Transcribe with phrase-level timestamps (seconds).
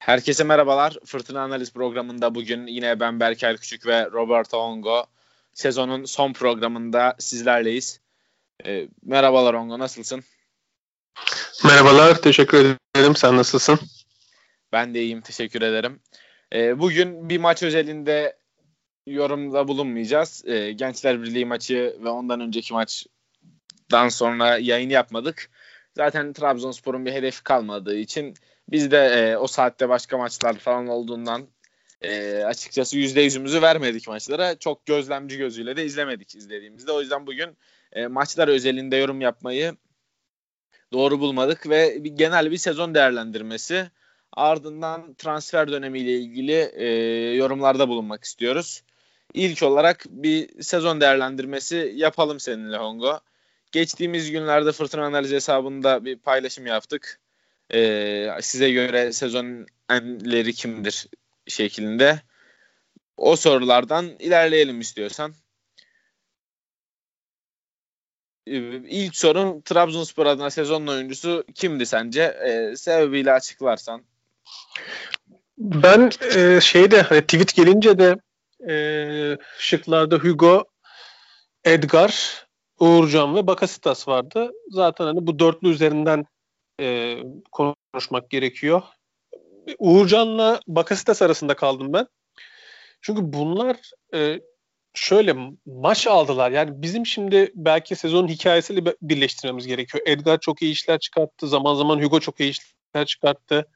[0.00, 0.96] Herkese merhabalar.
[1.04, 5.06] Fırtına Analiz programında bugün yine ben Berker Küçük ve Roberto Ongo
[5.52, 8.00] sezonun son programında sizlerleyiz.
[8.66, 10.24] E, merhabalar Ongo, nasılsın?
[11.64, 13.16] Merhabalar, teşekkür ederim.
[13.16, 13.80] Sen nasılsın?
[14.72, 16.00] Ben de iyiyim, teşekkür ederim.
[16.54, 18.36] E, bugün bir maç özelinde
[19.06, 20.44] yorumda bulunmayacağız.
[20.46, 25.50] E, Gençler Birliği maçı ve ondan önceki maçtan sonra yayın yapmadık.
[25.96, 28.34] Zaten Trabzonspor'un bir hedefi kalmadığı için
[28.70, 31.48] biz de e, o saatte başka maçlar falan olduğundan
[32.02, 34.58] e, açıkçası yüzde yüzümüzü vermedik maçlara.
[34.58, 36.92] Çok gözlemci gözüyle de izlemedik izlediğimizde.
[36.92, 37.56] O yüzden bugün
[37.92, 39.76] e, maçlar özelinde yorum yapmayı
[40.92, 43.90] doğru bulmadık ve bir, genel bir sezon değerlendirmesi
[44.32, 46.86] ardından transfer dönemiyle ilgili e,
[47.34, 48.82] yorumlarda bulunmak istiyoruz.
[49.34, 53.20] İlk olarak bir sezon değerlendirmesi yapalım seninle Hongo.
[53.72, 57.20] Geçtiğimiz günlerde Fırtına Analiz hesabında bir paylaşım yaptık.
[57.74, 61.06] Ee, size göre sezon enleri kimdir
[61.46, 62.20] şeklinde.
[63.16, 65.34] O sorulardan ilerleyelim istiyorsan.
[68.46, 68.56] Ee,
[68.88, 72.22] ilk sorun Trabzonspor adına sezonun oyuncusu kimdi sence?
[72.22, 74.02] Ee, sebebiyle açıklarsan.
[75.58, 78.16] Ben e, şeyde hani tweet gelince de
[78.72, 78.74] e,
[79.58, 80.64] şıklarda Hugo,
[81.64, 82.44] Edgar,
[82.78, 84.52] Uğurcan ve Bakasitas vardı.
[84.70, 86.24] Zaten hani bu dörtlü üzerinden
[86.80, 87.18] e,
[87.52, 88.82] konuşmak gerekiyor.
[89.78, 92.06] Uğurcan'la Bakasitas arasında kaldım ben.
[93.02, 93.76] Çünkü bunlar
[94.14, 94.40] e,
[94.94, 95.34] şöyle
[95.66, 96.50] maç aldılar.
[96.50, 100.04] Yani bizim şimdi belki sezonun hikayesiyle birleştirmemiz gerekiyor.
[100.06, 101.48] Edgar çok iyi işler çıkarttı.
[101.48, 103.66] Zaman zaman Hugo çok iyi işler çıkarttı.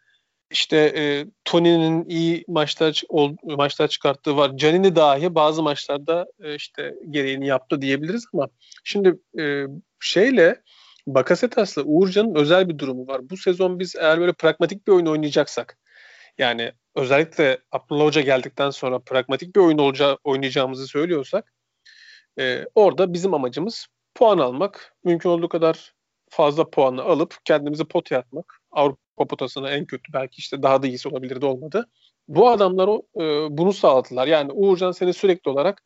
[0.50, 4.56] İşte e, Tony'nin iyi maçlar ol, maçlar çıkarttığı var.
[4.56, 8.48] Canini dahi bazı maçlarda e, işte gereğini yaptı diyebiliriz ama
[8.84, 9.64] şimdi e,
[10.00, 10.62] şeyle
[11.06, 13.30] Bakasetas'la Uğurcan'ın özel bir durumu var.
[13.30, 15.78] Bu sezon biz eğer böyle pragmatik bir oyun oynayacaksak
[16.38, 21.52] yani özellikle Abdullah Hoca geldikten sonra pragmatik bir oyun olacağı, oynayacağımızı söylüyorsak
[22.40, 24.94] e, orada bizim amacımız puan almak.
[25.04, 25.94] Mümkün olduğu kadar
[26.30, 28.60] fazla puanı alıp kendimizi potaya atmak.
[28.70, 31.88] Avrupa potasına en kötü belki işte daha da iyisi olabilir de olmadı.
[32.28, 33.22] Bu adamlar o, e,
[33.58, 34.26] bunu sağladılar.
[34.26, 35.82] Yani Uğurcan seni sürekli olarak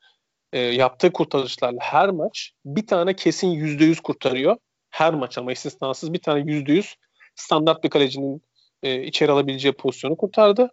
[0.52, 4.56] e, yaptığı kurtarışlarla her maç bir tane kesin %100 kurtarıyor
[4.98, 6.96] her maç ama istisnasız bir tane yüzde yüz
[7.34, 8.42] standart bir kalecinin
[8.82, 10.70] e, içeri alabileceği pozisyonu kurtardı.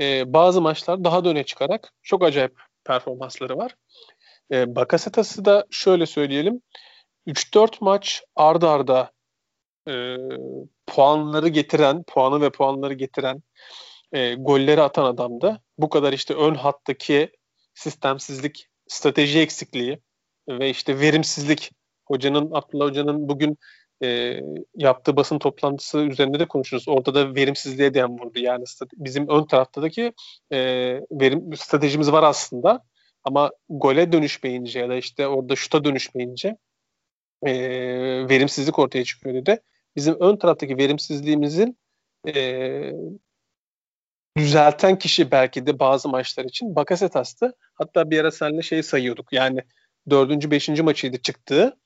[0.00, 3.74] E, bazı maçlar daha da öne çıkarak çok acayip performansları var.
[4.52, 6.62] E, Bakasetas'ı da şöyle söyleyelim.
[7.26, 9.12] 3-4 maç arda arda
[9.88, 10.16] e,
[10.86, 13.42] puanları getiren, puanı ve puanları getiren,
[14.12, 15.60] e, golleri atan adamdı.
[15.78, 17.30] Bu kadar işte ön hattaki
[17.74, 19.98] sistemsizlik, strateji eksikliği
[20.48, 21.70] ve işte verimsizlik
[22.06, 23.58] hocanın Abdullah Hoca'nın bugün
[24.02, 24.40] e,
[24.76, 26.88] yaptığı basın toplantısı üzerinde de konuşuruz.
[26.88, 28.38] Orada da verimsizliğe dem vurdu.
[28.38, 30.12] Yani bizim ön taraftaki
[30.52, 30.58] e,
[31.10, 32.82] verim stratejimiz var aslında
[33.24, 36.56] ama gole dönüşmeyince ya da işte orada şuta dönüşmeyince
[37.42, 37.52] e,
[38.28, 39.60] verimsizlik ortaya çıkıyor dedi.
[39.96, 41.78] Bizim ön taraftaki verimsizliğimizin
[42.28, 42.92] e,
[44.36, 47.54] düzelten kişi belki de bazı maçlar için Bakasetas'tı.
[47.74, 49.32] Hatta bir ara seninle şey sayıyorduk.
[49.32, 49.60] Yani
[50.10, 51.76] dördüncü, beşinci maçıydı çıktığı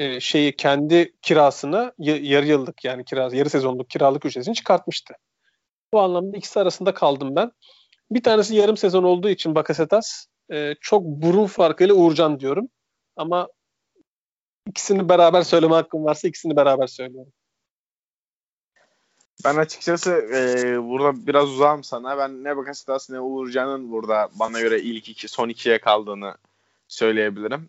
[0.00, 5.14] e, şeyi kendi kirasını yarı yıllık yani kira yarı sezonluk kiralık ücretini çıkartmıştı.
[5.92, 7.52] Bu anlamda ikisi arasında kaldım ben.
[8.10, 12.68] Bir tanesi yarım sezon olduğu için Bakasetas e, çok burun farkıyla Uğurcan diyorum.
[13.16, 13.48] Ama
[14.66, 17.32] ikisini beraber söyleme hakkım varsa ikisini beraber söylüyorum.
[19.44, 20.38] Ben açıkçası e,
[20.82, 22.18] burada biraz uzağım sana.
[22.18, 26.34] Ben ne Bakasetas ne Uğurcan'ın burada bana göre ilk iki, son ikiye kaldığını
[26.88, 27.68] söyleyebilirim.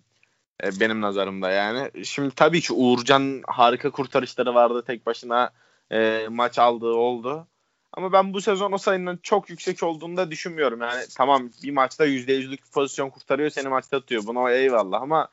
[0.64, 2.06] E, benim nazarımda yani.
[2.06, 5.52] Şimdi tabii ki Uğurcan harika kurtarışları vardı tek başına
[5.92, 7.48] e, maç aldığı oldu.
[7.94, 10.82] Ama ben bu sezon o sayının çok yüksek olduğunu da düşünmüyorum.
[10.82, 14.24] Yani tamam bir maçta %100'lük pozisyon kurtarıyor seni maçta atıyor.
[14.28, 15.28] Buna eyvallah ama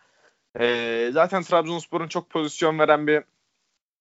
[0.60, 3.22] e, zaten Trabzonspor'un çok pozisyon veren bir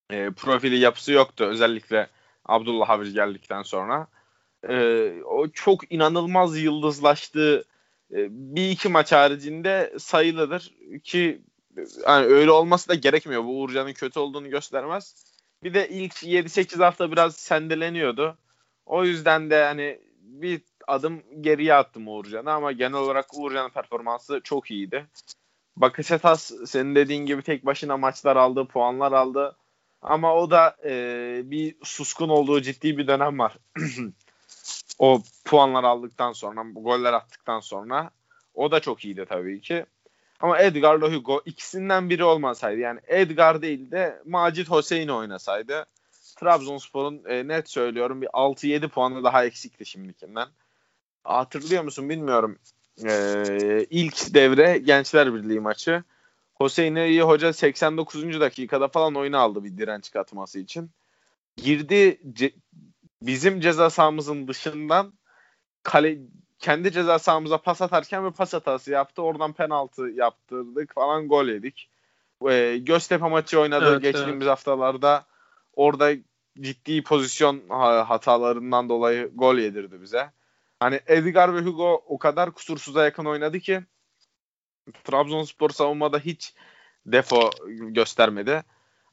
[0.09, 1.44] e, profili yapısı yoktu.
[1.44, 2.07] Özellikle
[2.45, 4.07] Abdullah Haviz geldikten sonra.
[4.69, 7.63] E, o çok inanılmaz yıldızlaştığı e,
[8.12, 10.74] bir iki maç haricinde sayılıdır
[11.04, 11.42] ki
[12.07, 13.44] yani öyle olması da gerekmiyor.
[13.44, 15.15] Bu Uğurcan'ın kötü olduğunu göstermez.
[15.63, 18.38] Bir de ilk 7-8 hafta biraz sendeleniyordu.
[18.86, 24.71] O yüzden de hani bir adım geriye attım Uğurcan'a ama genel olarak Uğurcan'ın performansı çok
[24.71, 25.06] iyiydi.
[25.77, 29.56] Bakasetas senin dediğin gibi tek başına maçlar aldı, puanlar aldı.
[30.01, 33.57] Ama o da e, bir suskun olduğu ciddi bir dönem var.
[34.99, 38.11] o puanlar aldıktan sonra, goller attıktan sonra
[38.53, 39.85] o da çok iyiydi tabii ki.
[40.39, 45.85] Ama Edgar'la Hugo ikisinden biri olmasaydı yani Edgar değil de Macit Hüseyin oynasaydı
[46.35, 50.47] Trabzonspor'un e, net söylüyorum bir 6-7 puanı daha eksikti şimdikinden.
[51.23, 52.57] Hatırlıyor musun bilmiyorum.
[53.05, 56.03] E, ilk devre Gençler Birliği maçı.
[56.59, 58.39] Hüseyin Hoca 89.
[58.39, 60.89] dakikada falan oyunu aldı bir direnç katması için.
[61.57, 62.19] Girdi
[63.21, 65.13] bizim ceza sahamızın dışından
[65.83, 66.17] kale
[66.59, 69.21] kendi ceza sahamıza pas atarken bir pas hatası yaptı.
[69.21, 71.89] Oradan penaltı yaptırdık falan gol yedik.
[72.49, 74.47] E, Göztepe maçı oynadı evet, geçtiğimiz evet.
[74.47, 75.25] haftalarda.
[75.73, 76.11] Orada
[76.59, 77.69] ciddi pozisyon
[78.03, 80.31] hatalarından dolayı gol yedirdi bize.
[80.79, 83.81] Hani Edgar ve Hugo o kadar kusursuza yakın oynadı ki
[85.03, 86.53] Trabzonspor savunmada hiç
[87.05, 88.63] defo göstermedi.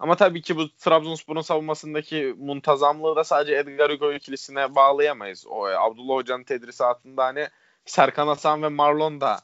[0.04, 5.46] Ama tabii ki bu Trabzonspor'un savunmasındaki muntazamlığı da sadece Edgar Hugo ikilisine bağlayamayız.
[5.46, 7.48] O e, Abdullah Hoca'nın tedrisatında hani
[7.84, 9.40] Serkan Hasan ve Marlon da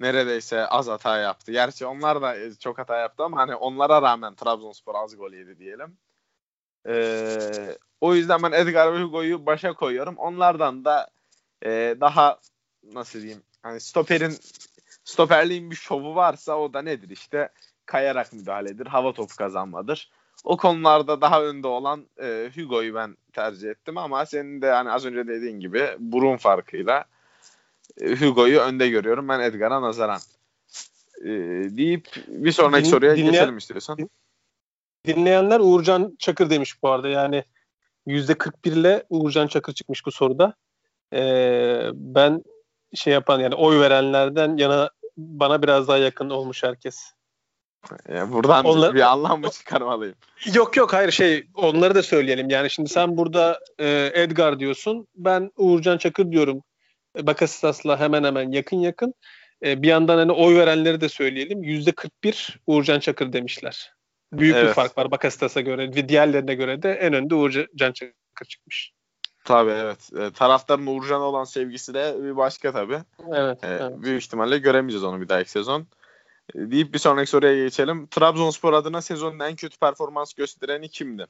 [0.00, 1.52] neredeyse az hata yaptı.
[1.52, 5.58] Gerçi onlar da e, çok hata yaptı ama hani onlara rağmen Trabzonspor az gol yedi
[5.58, 5.96] diyelim.
[6.88, 10.16] Ee, o yüzden ben Edgar Hugo'yu başa koyuyorum.
[10.16, 11.08] Onlardan da
[11.64, 12.38] e, daha
[12.82, 14.38] nasıl diyeyim hani stoperin
[15.04, 17.48] stoperliğin bir şovu varsa o da nedir işte
[17.88, 20.10] kayarak müdahaledir, hava topu kazanmadır.
[20.44, 25.04] O konularda daha önde olan e, Hugo'yu ben tercih ettim ama senin de hani az
[25.04, 27.04] önce dediğin gibi burun farkıyla
[28.00, 30.20] e, Hugo'yu önde görüyorum ben Edgar'a nazaran.
[31.20, 31.28] E,
[31.76, 33.98] deyip bir sonraki Din, soruya dinleyen, geçelim istiyorsan.
[35.06, 37.44] Dinleyenler Uğurcan Çakır demiş bu arada yani
[38.06, 40.54] %41 ile Uğurcan Çakır çıkmış bu soruda.
[41.12, 42.44] Ee, ben
[42.94, 47.12] şey yapan yani oy verenlerden yana bana biraz daha yakın olmuş herkes.
[48.08, 48.94] Yani buradan Onlar...
[48.94, 50.14] bir anlam mı çıkarmalıyım?
[50.54, 52.50] Yok yok hayır şey onları da söyleyelim.
[52.50, 55.06] Yani şimdi sen burada e, Edgar diyorsun.
[55.14, 56.62] Ben Uğurcan Çakır diyorum.
[57.18, 59.14] E, Bakasitas'la hemen hemen yakın yakın.
[59.64, 61.62] E, bir yandan hani oy verenleri de söyleyelim.
[61.62, 63.92] Yüzde 41 Uğurcan Çakır demişler.
[64.32, 64.68] Büyük evet.
[64.68, 68.92] bir fark var Bakasitas'a göre ve diğerlerine göre de en önde Uğurcan Çakır çıkmış.
[69.44, 70.10] Tabii evet.
[70.18, 72.98] E, taraftarın Uğurcan'a olan sevgisi de bir başka tabii.
[73.34, 73.92] Evet, e, evet.
[74.02, 75.86] Büyük ihtimalle göremeyeceğiz onu bir dahaki sezon.
[76.54, 78.06] Deyip bir sonraki soruya geçelim.
[78.06, 81.26] Trabzonspor adına sezonun en kötü performans göstereni kimdi?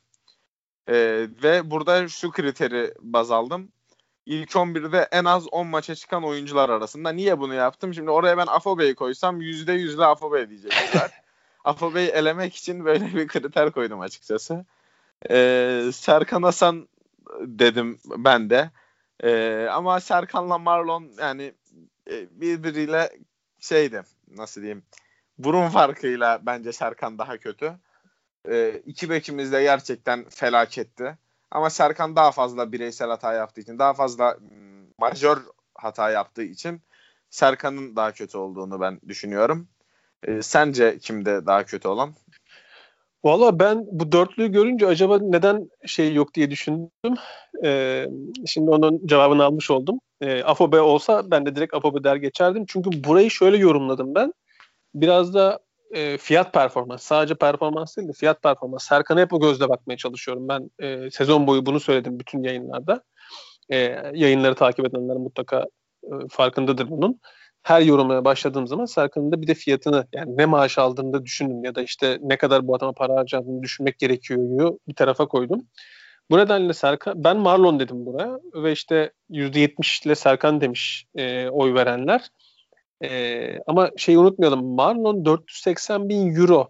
[0.88, 0.94] E,
[1.42, 3.68] ve burada şu kriteri baz aldım.
[4.26, 7.10] İlk 11'de en az 10 maça çıkan oyuncular arasında.
[7.10, 7.94] Niye bunu yaptım?
[7.94, 11.10] Şimdi oraya ben Afobe'yi koysam %100'le Afobe diyecekler.
[11.64, 14.64] Afobe'yi elemek için böyle bir kriter koydum açıkçası.
[15.30, 16.88] Ee, Serkan Hasan
[17.40, 18.70] dedim ben de.
[19.22, 21.54] Ee, ama Serkan'la Marlon yani
[22.10, 23.18] e, birbiriyle
[23.60, 24.02] şeydi
[24.36, 24.82] nasıl diyeyim
[25.38, 27.72] burun farkıyla bence Serkan daha kötü.
[28.48, 31.18] Ee, iki bekimiz de gerçekten felaketti.
[31.50, 34.36] Ama Serkan daha fazla bireysel hata yaptığı için, daha fazla
[34.98, 35.38] majör
[35.74, 36.80] hata yaptığı için
[37.30, 39.68] Serkan'ın daha kötü olduğunu ben düşünüyorum.
[40.24, 42.14] Ee, sence kimde daha kötü olan?
[43.24, 47.14] Valla ben bu dörtlüyü görünce acaba neden şey yok diye düşündüm.
[47.64, 48.06] Ee,
[48.46, 50.00] şimdi onun cevabını almış oldum.
[50.20, 52.64] Ee, Afobe olsa ben de direkt Afobe der geçerdim.
[52.68, 54.32] Çünkü burayı şöyle yorumladım ben.
[54.94, 55.58] Biraz da
[55.94, 57.02] e, fiyat performans.
[57.02, 58.84] Sadece performans değil de fiyat performans.
[58.84, 60.48] Serkan'a hep o gözle bakmaya çalışıyorum.
[60.48, 63.02] Ben e, sezon boyu bunu söyledim bütün yayınlarda.
[63.70, 63.76] E,
[64.14, 65.66] yayınları takip edenler mutlaka
[66.04, 67.20] e, farkındadır bunun
[67.62, 71.64] her yorumaya başladığım zaman Serkan'ın da bir de fiyatını yani ne maaş aldığını da düşündüm
[71.64, 75.60] ya da işte ne kadar bu adama para harcadığını düşünmek gerekiyor bir tarafa koydum.
[76.30, 81.74] Bu nedenle Serkan ben Marlon dedim buraya ve işte %70 ile Serkan demiş e, oy
[81.74, 82.28] verenler.
[83.04, 86.68] E, ama şeyi unutmayalım Marlon 480 bin euro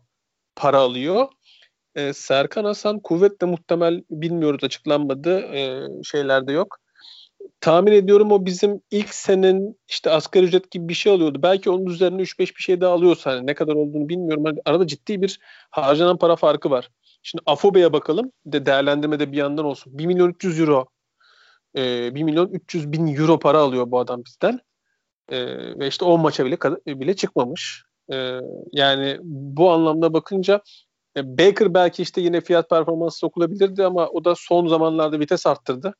[0.56, 1.28] para alıyor.
[1.94, 6.78] E, Serkan Hasan kuvvetle muhtemel bilmiyoruz açıklanmadı e, şeylerde yok
[7.60, 11.42] tahmin ediyorum o bizim ilk senin işte asgari ücret gibi bir şey alıyordu.
[11.42, 14.44] Belki onun üzerine 3-5 bir şey daha alıyorsa hani ne kadar olduğunu bilmiyorum.
[14.44, 15.38] Hani arada ciddi bir
[15.70, 16.90] harcanan para farkı var.
[17.22, 18.32] Şimdi Afobe'ye bakalım.
[18.46, 19.98] De değerlendirmede bir yandan olsun.
[19.98, 20.86] 1 milyon 300 euro
[21.76, 24.60] e, 1 milyon 300 bin euro para alıyor bu adam bizden.
[25.28, 25.46] E,
[25.78, 26.56] ve işte 10 maça bile
[26.86, 27.84] bile çıkmamış.
[28.12, 28.40] E,
[28.72, 30.60] yani bu anlamda bakınca
[31.16, 35.94] e, Baker belki işte yine fiyat performansı sokulabilirdi ama o da son zamanlarda vites arttırdı.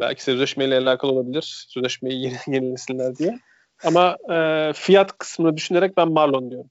[0.00, 1.66] Belki sözleşmeyle alakalı olabilir.
[1.68, 3.38] Sözleşmeyi yeni, yenilesinler diye.
[3.84, 6.70] Ama e, fiyat kısmını düşünerek ben Marlon diyorum.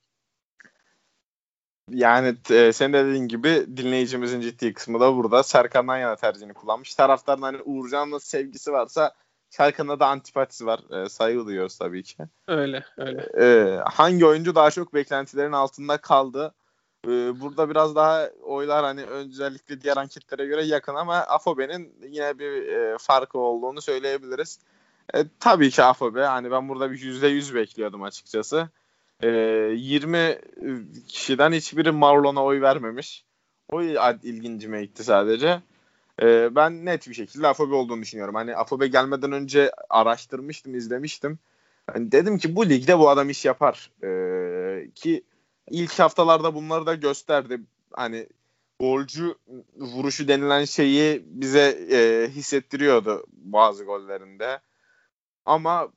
[1.90, 5.44] Yani e, sen de dediğin gibi dinleyicimizin ciddi kısmı da burada.
[5.44, 6.96] Serkan'dan yana tercihini kullanmış.
[6.96, 9.14] Taraftarın hani Uğurcan'la sevgisi varsa
[9.50, 11.04] Serkan'da da antipatisi var.
[11.04, 12.18] E, saygı duyuyoruz tabii ki.
[12.48, 13.22] Öyle öyle.
[13.38, 16.54] E, hangi oyuncu daha çok beklentilerin altında kaldı?
[17.08, 22.68] Ee, burada biraz daha oylar hani özellikle diğer anketlere göre yakın ama Afobe'nin yine bir
[22.68, 24.60] e, farkı olduğunu söyleyebiliriz.
[25.14, 26.24] E, tabii ki Afobe.
[26.25, 28.70] Hani ben burada bir %100 bekliyordum açıkçası.
[29.24, 30.40] E, 20
[31.08, 33.25] kişiden hiçbiri Marlon'a oy vermemiş.
[33.72, 35.62] O ilgincime gitti sadece.
[36.22, 38.36] E, ben net bir şekilde Afobe olduğunu düşünüyorum.
[38.36, 41.40] Hani Afobe gelmeden önce araştırmıştım, izlemiştim.
[41.96, 43.92] Yani dedim ki bu ligde bu adam iş yapar.
[44.04, 45.24] E, ki
[45.70, 47.62] ilk haftalarda bunları da gösterdi.
[47.92, 48.28] Hani
[48.80, 49.36] golcü
[49.78, 54.60] vuruşu denilen şeyi bize e, hissettiriyordu bazı gollerinde.
[55.46, 55.90] Ama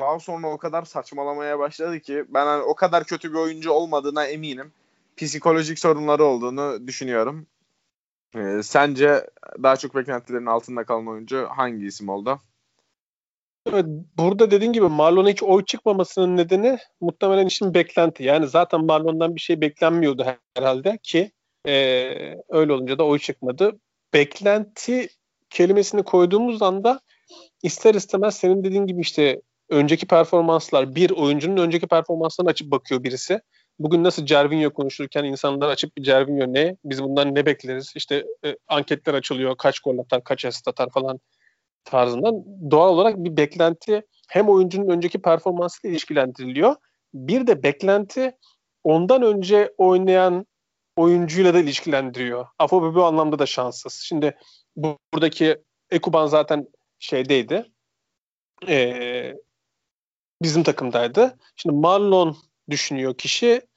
[0.00, 4.26] daha sonra o kadar saçmalamaya başladı ki ben hani o kadar kötü bir oyuncu olmadığına
[4.26, 4.72] eminim.
[5.16, 7.46] Psikolojik sorunları olduğunu düşünüyorum.
[8.36, 9.26] Ee, sence
[9.62, 12.40] daha çok beklentilerin altında kalan oyuncu hangi isim oldu?
[13.66, 13.84] Evet,
[14.18, 18.24] burada dediğin gibi Marlon'a hiç oy çıkmamasının nedeni muhtemelen işin beklenti.
[18.24, 21.32] Yani zaten Marlon'dan bir şey beklenmiyordu herhalde ki
[21.66, 21.72] e,
[22.48, 23.80] öyle olunca da oy çıkmadı.
[24.14, 25.08] Beklenti
[25.50, 27.00] kelimesini koyduğumuz anda
[27.62, 33.40] ister istemez senin dediğin gibi işte önceki performanslar bir oyuncunun önceki performanslarını açıp bakıyor birisi.
[33.78, 36.76] Bugün nasıl Cervinho konuşurken insanlar açıp bir Cervinho ne?
[36.84, 37.92] Biz bundan ne bekleriz?
[37.96, 39.56] İşte e, anketler açılıyor.
[39.56, 41.20] Kaç gol atar, kaç asist atar falan
[41.84, 42.44] tarzından.
[42.70, 46.76] Doğal olarak bir beklenti hem oyuncunun önceki performansıyla ilişkilendiriliyor.
[47.14, 48.32] Bir de beklenti
[48.84, 50.46] ondan önce oynayan
[50.96, 52.46] oyuncuyla da ilişkilendiriyor.
[52.58, 53.92] Afobe bu anlamda da şanssız.
[53.92, 54.36] Şimdi
[54.76, 56.68] bu, buradaki Ekuban zaten
[56.98, 57.66] şeydeydi.
[58.68, 59.34] Ee,
[60.42, 61.38] bizim takımdaydı.
[61.56, 62.36] Şimdi Marlon
[62.70, 63.67] düşünüyor kişi.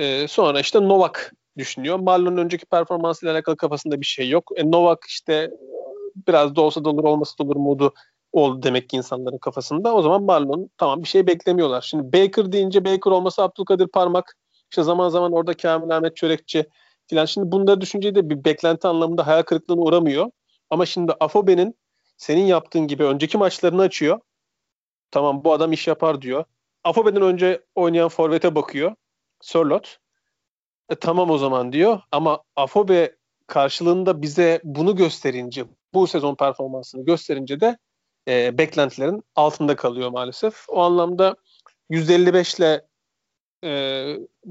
[0.00, 1.98] E, sonra işte Novak düşünüyor.
[1.98, 4.50] Marlon'un önceki performansıyla alakalı kafasında bir şey yok.
[4.56, 5.50] E, Novak işte
[6.28, 7.94] biraz da olsa da olur olmasa da olur modu
[8.32, 9.94] oldu demek ki insanların kafasında.
[9.94, 11.80] O zaman Marlon tamam bir şey beklemiyorlar.
[11.82, 14.36] Şimdi Baker deyince Baker olmasa Abdülkadir Parmak
[14.70, 16.66] işte zaman zaman orada Kamil Ahmet Çörekçi
[17.06, 17.24] filan.
[17.24, 20.30] Şimdi bunları düşünce de bir beklenti anlamında hayal kırıklığına uğramıyor.
[20.70, 21.78] Ama şimdi Afobe'nin
[22.16, 24.20] senin yaptığın gibi önceki maçlarını açıyor.
[25.10, 26.44] Tamam bu adam iş yapar diyor.
[26.84, 28.94] Afobe'den önce oynayan forvete bakıyor.
[29.40, 29.98] Sörlot.
[30.88, 32.00] E, tamam o zaman diyor.
[32.12, 33.16] Ama Afobe
[33.46, 37.78] karşılığında bize bunu gösterince, bu sezon performansını gösterince de
[38.28, 40.64] e, beklentilerin altında kalıyor maalesef.
[40.68, 41.36] O anlamda
[41.90, 42.86] 155 ile
[43.64, 43.70] e,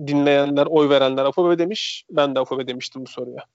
[0.07, 2.05] dinleyenler, oy verenler Afobe demiş.
[2.09, 3.45] Ben de Afobe demiştim bu soruya.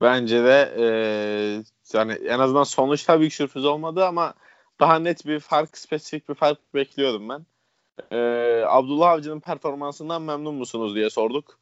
[0.00, 0.84] Bence de e,
[1.92, 4.34] yani en azından sonuç tabii ki sürpriz olmadı ama
[4.80, 7.46] daha net bir fark, spesifik bir fark bekliyordum ben.
[8.12, 11.58] Ee, Abdullah Avcı'nın performansından memnun musunuz diye sorduk.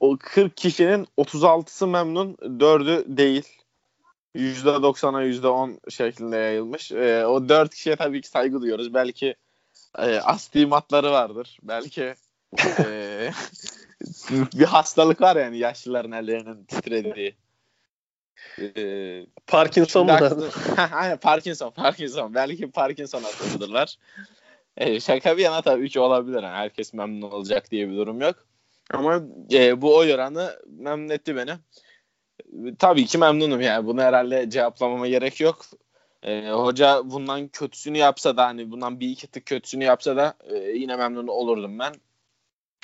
[0.00, 3.44] O 40 kişinin 36'sı memnun, 4'ü değil.
[4.36, 6.92] %90'a %10 şeklinde yayılmış.
[6.92, 8.94] Ee, o 4 kişiye tabii ki saygı duyuyoruz.
[8.94, 9.34] Belki
[9.98, 11.58] e, astigmatları vardır.
[11.62, 12.14] Belki
[12.78, 13.30] e,
[14.30, 17.34] bir hastalık var yani yaşlıların ellerinin titrediği.
[18.58, 20.12] Ee, Parkinson mu?
[20.92, 22.34] Aynen Parkinson, Parkinson.
[22.34, 23.96] Belki Parkinson hastasıdırlar.
[24.76, 26.42] Ee, şaka bir yana tabii 3 olabilir.
[26.42, 28.46] Yani herkes memnun olacak diye bir durum yok.
[28.90, 31.52] Ama e, bu oy oranı memnun etti beni.
[32.78, 33.86] Tabii ki memnunum yani.
[33.86, 35.66] Bunu herhalde cevaplamama gerek yok.
[36.22, 40.56] E, hoca bundan kötüsünü yapsa da hani bundan bir iki tık kötüsünü yapsa da e,
[40.56, 41.94] yine memnun olurdum ben.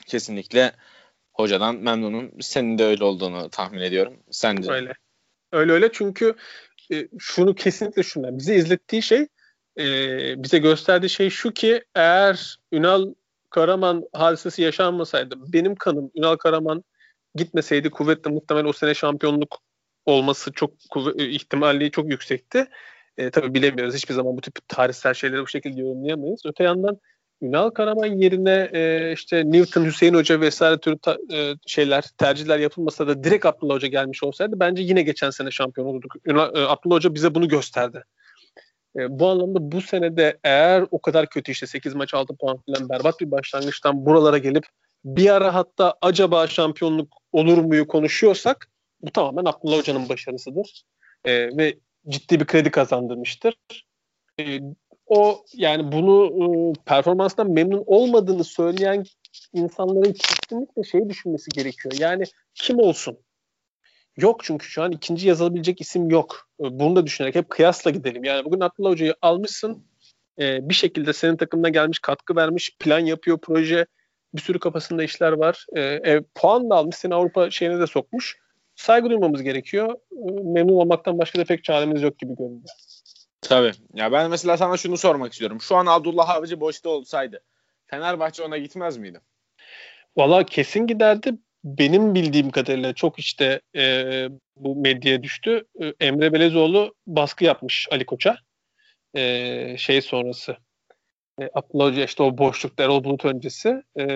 [0.07, 0.73] Kesinlikle
[1.33, 2.31] hocadan memnunum.
[2.41, 4.17] Senin de öyle olduğunu tahmin ediyorum.
[4.31, 4.73] Sence?
[4.73, 4.95] Öyle.
[5.53, 6.35] Öyle öyle çünkü
[6.93, 9.27] e, şunu kesinlikle şundan bize izlettiği şey
[9.79, 9.85] e,
[10.43, 13.15] bize gösterdiği şey şu ki eğer Ünal
[13.51, 16.85] Karaman hadisesi yaşanmasaydı benim kanım Ünal Karaman
[17.35, 19.59] gitmeseydi kuvvetle muhtemelen o sene şampiyonluk
[20.07, 22.69] olması çok kuvvet, ihtimalli çok yüksekti.
[23.19, 23.95] E, tabii bilemiyoruz.
[23.95, 26.43] Hiçbir zaman bu tip tarihsel şeyleri bu şekilde yorumlayamayız.
[26.47, 26.99] Öte yandan
[27.43, 33.07] Ünal Karaman yerine e, işte Newton, Hüseyin Hoca vesaire türü ta, e, şeyler, tercihler yapılmasa
[33.07, 36.13] da direkt Abdullah Hoca gelmiş olsaydı bence yine geçen sene şampiyon olurduk.
[36.27, 38.05] Ünal, e, Abdullah Hoca bize bunu gösterdi.
[38.97, 42.89] E, bu anlamda bu senede eğer o kadar kötü işte 8 maç 6 puan falan
[42.89, 44.67] berbat bir başlangıçtan buralara gelip
[45.05, 48.69] bir ara hatta acaba şampiyonluk olur muyu konuşuyorsak
[49.01, 50.83] bu tamamen Abdullah Hoca'nın başarısıdır.
[51.25, 53.57] E, ve ciddi bir kredi kazandırmıştır.
[54.41, 54.61] E,
[55.07, 56.45] o yani bunu e,
[56.85, 59.05] performanstan memnun olmadığını söyleyen
[59.53, 61.95] insanların kesinlikle şey düşünmesi gerekiyor.
[61.99, 63.19] Yani kim olsun?
[64.17, 66.49] Yok çünkü şu an ikinci yazılabilecek isim yok.
[66.61, 68.25] E, bunu da düşünerek hep kıyasla gidelim.
[68.25, 69.87] Yani bugün Abdullah Hoca'yı almışsın.
[70.39, 73.87] E, bir şekilde senin takımına gelmiş, katkı vermiş, plan yapıyor, proje.
[74.35, 75.67] Bir sürü kafasında işler var.
[75.77, 78.39] E, e, puan da almış, seni Avrupa şeyine de sokmuş.
[78.77, 79.95] Saygı duymamız gerekiyor.
[80.13, 82.69] E, memnun olmaktan başka da pek çaremiz yok gibi görünüyor.
[83.41, 83.73] Tabii.
[83.95, 85.61] Ya ben mesela sana şunu sormak istiyorum.
[85.61, 87.43] Şu an Abdullah Avcı boşta olsaydı
[87.87, 89.21] Fenerbahçe ona gitmez miydi?
[90.17, 91.35] Valla kesin giderdi.
[91.65, 94.27] Benim bildiğim kadarıyla çok işte e,
[94.57, 95.65] bu medyaya düştü.
[95.81, 98.37] E, Emre Belezoğlu baskı yapmış Ali Koç'a.
[99.15, 100.57] E, şey sonrası.
[101.41, 104.07] E, Abdullah Hoca işte o boşluk Erol Bulut öncesi e,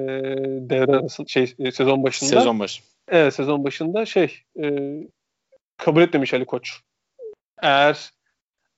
[0.70, 2.30] devre arası şey e, sezon başında.
[2.30, 2.82] Sezon başı.
[3.08, 4.68] Evet sezon başında şey e,
[5.76, 6.80] kabul etmemiş Ali Koç.
[7.62, 8.10] Eğer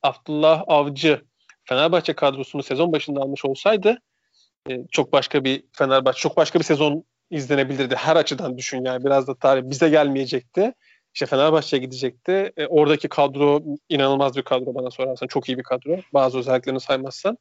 [0.02, 1.22] Abdullah Avcı
[1.64, 3.98] Fenerbahçe kadrosunu sezon başında almış olsaydı
[4.70, 7.94] e, çok başka bir Fenerbahçe, çok başka bir sezon izlenebilirdi.
[7.94, 10.72] Her açıdan düşün yani biraz da tarih bize gelmeyecekti.
[11.14, 12.52] İşte Fenerbahçe'ye gidecekti.
[12.56, 15.26] E, oradaki kadro inanılmaz bir kadro bana sorarsan.
[15.26, 15.96] Çok iyi bir kadro.
[16.14, 17.38] Bazı özelliklerini saymazsan.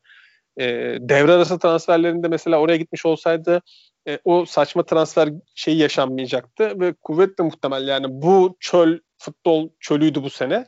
[0.59, 0.65] E,
[0.99, 3.61] devre arası transferlerinde mesela oraya gitmiş olsaydı
[4.07, 10.29] e, o saçma transfer şeyi yaşanmayacaktı ve kuvvetle muhtemel yani bu çöl futbol çölüydü bu
[10.29, 10.65] sene.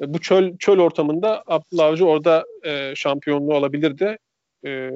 [0.00, 4.18] E, bu çöl çöl ortamında Abdullah Avcı orada e, şampiyonluğu alabilirdi.
[4.66, 4.90] E,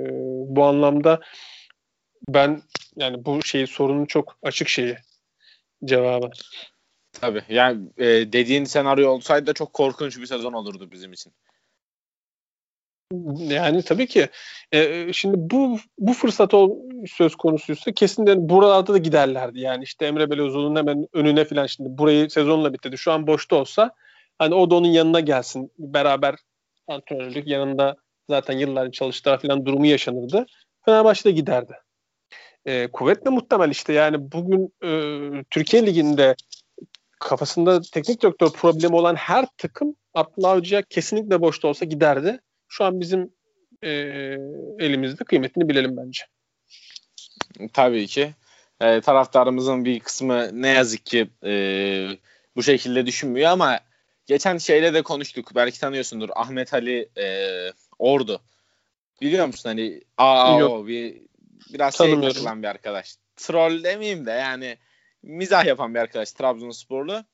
[0.47, 1.21] bu anlamda
[2.29, 2.63] ben
[2.97, 4.97] yani bu şeyi sorunun çok açık şeyi
[5.85, 6.31] cevabı.
[7.13, 7.43] Tabii.
[7.49, 11.33] Yani e, dediğin senaryo olsaydı da çok korkunç bir sezon olurdu bizim için.
[13.37, 14.29] Yani tabii ki.
[14.73, 19.61] E, şimdi bu bu fırsat ol, söz konusuysa kesin buralarda da giderlerdi.
[19.61, 22.99] Yani işte Emre Belözoğlu'nun hemen önüne falan şimdi burayı sezonla bitirdi.
[22.99, 23.91] Şu an boşta olsa
[24.39, 25.73] hani o da onun yanına gelsin.
[25.79, 26.35] Beraber
[26.89, 27.97] antrenörlük yanında
[28.29, 30.47] zaten yıllarca çalıştığı falan durumu yaşanırdı.
[30.85, 31.73] Fenerbahçe'de giderdi.
[32.67, 34.91] E, kuvvetle muhtemel işte yani bugün e,
[35.51, 36.35] Türkiye Ligi'nde
[37.21, 42.41] kafasında teknik direktör problemi olan her takım Abdullah Avcı'ya kesinlikle boşta olsa giderdi.
[42.69, 43.33] Şu an bizim
[43.83, 43.91] e,
[44.79, 46.23] elimizde kıymetini bilelim bence.
[47.73, 48.35] Tabii ki.
[48.81, 51.53] E, taraftarımızın bir kısmı ne yazık ki e,
[52.57, 53.81] bu şekilde düşünmüyor ama
[54.27, 55.51] geçen şeyle de konuştuk.
[55.55, 56.29] Belki tanıyorsundur.
[56.35, 57.47] Ahmet Ali e,
[57.99, 58.41] Ordu.
[59.21, 61.30] Biliyor musun hani AAO bir
[61.75, 63.17] biraz şey takılan bir arkadaş.
[63.37, 64.79] Troll demeyeyim de yani
[65.23, 67.25] mizah yapan bir arkadaş Trabzonsporlu.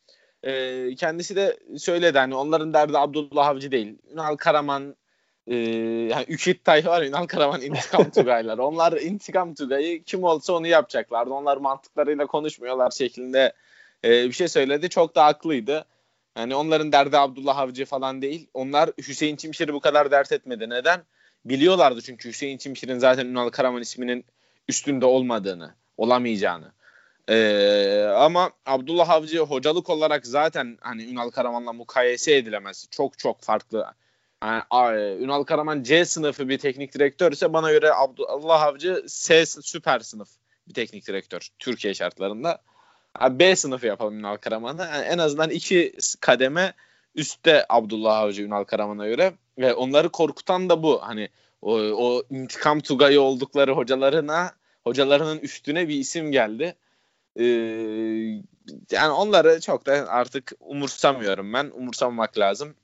[0.43, 3.99] Ee, kendisi de söyledi hani onların derdi Abdullah Avcı değil.
[4.13, 4.97] Ünal Karaman
[5.47, 5.57] e,
[6.11, 8.59] yani Ükit Tayfa var Ünal Karaman intikam Tugaylar.
[8.59, 11.31] Onlar intikam Tugay'ı kim olsa onu yapacaklardı.
[11.31, 13.53] Onlar mantıklarıyla konuşmuyorlar şeklinde
[14.05, 14.89] e, bir şey söyledi.
[14.89, 15.85] Çok da haklıydı.
[16.39, 18.49] Yani onların derdi Abdullah Avcı falan değil.
[18.55, 20.71] Onlar Hüseyin Çimşir'i bu kadar dert etmedi.
[20.71, 21.03] Neden?
[21.49, 24.25] Biliyorlardı çünkü Hüseyin Çimşir'in zaten Ünal Karaman isminin
[24.69, 26.73] üstünde olmadığını, olamayacağını.
[27.29, 32.87] Ee, ama Abdullah Avcı hocalık olarak zaten hani Ünal Karaman'la mukayese edilemez.
[32.91, 33.87] Çok çok farklı.
[34.43, 34.63] Yani,
[35.25, 40.29] Ünal Karaman C sınıfı bir teknik direktör ise bana göre Abdullah Avcı S süper sınıf
[40.69, 42.63] bir teknik direktör Türkiye şartlarında.
[43.31, 44.83] B sınıfı yapalım Ünal Karaman'ı.
[44.83, 46.73] Yani en azından iki kademe
[47.17, 51.03] üstte Abdullah Avcı Ünal Karaman'a göre ve onları korkutan da bu.
[51.03, 51.29] Hani
[51.63, 54.53] o, o intikam tugayı oldukları hocalarına
[54.85, 56.75] hocalarının üstüne bir isim geldi.
[57.39, 57.45] Ee,
[58.91, 61.71] yani onları çok da artık umursamıyorum ben.
[61.75, 62.75] Umursamamak lazım.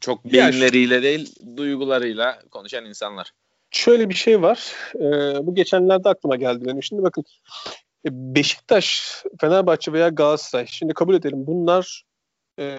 [0.00, 3.30] Çok beyinleriyle değil, duygularıyla konuşan insanlar.
[3.70, 4.72] Şöyle bir şey var.
[4.94, 6.82] Ee, bu geçenlerde aklıma geldi benim.
[6.82, 7.24] Şimdi bakın
[8.06, 10.66] e, Beşiktaş, Fenerbahçe veya Galatasaray.
[10.66, 12.04] Şimdi kabul edelim bunlar
[12.58, 12.78] e,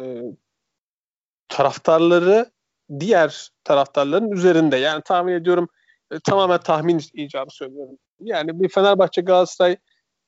[1.49, 2.51] taraftarları
[2.99, 4.77] diğer taraftarların üzerinde.
[4.77, 5.67] Yani tahmin ediyorum
[6.12, 7.97] e, tamamen tahmin icabı söylüyorum.
[8.19, 9.77] Yani bir Fenerbahçe Galatasaray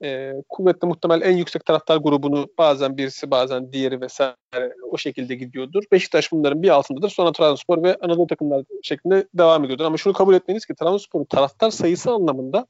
[0.04, 5.84] e, kuvvetle muhtemel en yüksek taraftar grubunu bazen birisi bazen diğeri vesaire o şekilde gidiyordur.
[5.91, 7.10] Beşiktaş bunların bir altındadır.
[7.10, 9.86] Sonra Trabzonspor ve Anadolu takımlar şeklinde devam ediyordur.
[9.86, 12.67] Ama şunu kabul etmeniz ki Trabzonspor'un taraftar sayısı anlamında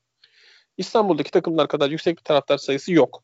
[0.78, 3.24] İstanbul'daki takımlar kadar yüksek bir taraftar sayısı yok.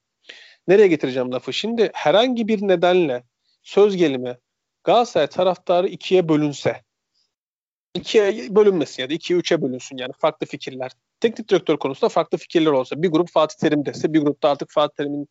[0.67, 1.53] Nereye getireceğim lafı?
[1.53, 3.23] Şimdi herhangi bir nedenle
[3.63, 4.37] söz gelimi
[4.83, 6.81] Galatasaray taraftarı ikiye bölünse
[7.93, 10.91] ikiye bölünmesin ya da ikiye üçe bölünsün yani farklı fikirler.
[11.19, 14.95] Teknik direktör konusunda farklı fikirler olsa bir grup Fatih Terim dese bir grupta artık Fatih
[14.95, 15.27] Terim'in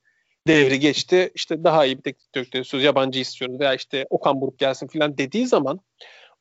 [0.47, 1.31] devri geçti.
[1.35, 5.19] İşte daha iyi bir teknik direktör istiyoruz, yabancı istiyoruz veya işte Okan Buruk gelsin falan
[5.19, 5.81] dediği zaman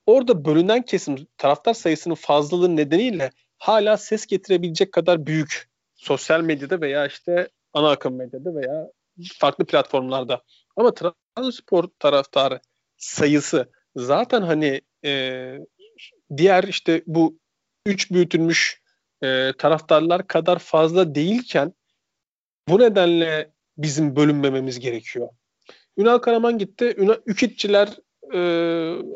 [0.05, 7.07] orada bölünen kesim taraftar sayısının fazlalığı nedeniyle hala ses getirebilecek kadar büyük sosyal medyada veya
[7.07, 8.91] işte ana akım medyada veya
[9.39, 10.41] farklı platformlarda.
[10.75, 12.59] Ama Trabzonspor taraftarı
[12.99, 15.53] sayısı zaten hani e,
[16.37, 17.39] diğer işte bu
[17.85, 18.81] üç büyütülmüş
[19.23, 21.73] e, taraftarlar kadar fazla değilken
[22.67, 25.29] bu nedenle bizim bölünmememiz gerekiyor.
[25.97, 26.95] Ünal Karaman gitti.
[26.97, 27.89] Ünal, Ükitçiler,
[28.33, 28.39] e,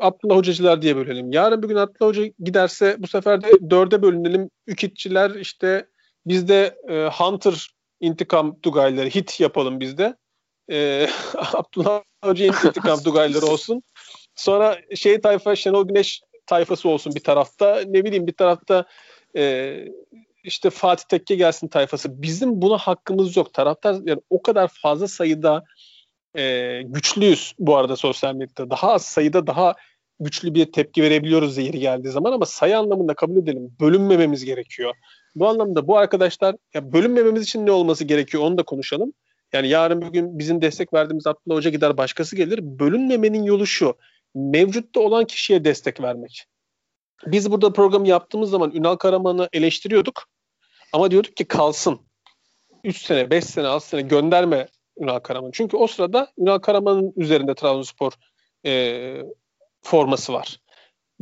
[0.00, 1.32] Abdullah Hocacılar diye bölelim.
[1.32, 4.50] Yarın bir gün Abdullah Hoca giderse bu sefer de dörde bölünelim.
[4.66, 5.86] Ükitçiler işte
[6.26, 7.68] bizde e, Hunter
[8.00, 10.16] intikam Tugayları hit yapalım bizde.
[10.70, 13.82] E, Abdullah Hoca intikam Tugayları olsun.
[14.34, 17.82] Sonra şey tayfa Şenol Güneş tayfası olsun bir tarafta.
[17.86, 18.84] Ne bileyim bir tarafta
[19.36, 19.74] e,
[20.44, 22.22] işte Fatih Tekke gelsin tayfası.
[22.22, 23.54] Bizim buna hakkımız yok.
[23.54, 25.64] Taraftar yani o kadar fazla sayıda
[26.36, 28.70] e, güçlüyüz bu arada sosyal medyada.
[28.70, 29.74] Daha az sayıda daha
[30.20, 33.76] güçlü bir tepki verebiliyoruz yeri geldiği zaman ama sayı anlamında kabul edelim.
[33.80, 34.94] Bölünmememiz gerekiyor.
[35.34, 39.12] Bu anlamda bu arkadaşlar ya bölünmememiz için ne olması gerekiyor onu da konuşalım.
[39.54, 42.60] Yani yarın bugün bizim destek verdiğimiz Abdullah Hoca gider başkası gelir.
[42.62, 43.96] Bölünmemenin yolu şu.
[44.34, 46.44] Mevcutta olan kişiye destek vermek.
[47.26, 50.24] Biz burada programı yaptığımız zaman Ünal Karaman'ı eleştiriyorduk.
[50.92, 52.00] Ama diyorduk ki kalsın.
[52.84, 54.68] 3 sene, 5 sene, 6 sene gönderme
[55.00, 55.50] Ünal Karaman.
[55.50, 58.12] Çünkü o sırada Ünal Karaman'ın üzerinde Trabzonspor
[58.66, 59.22] e,
[59.82, 60.60] forması var.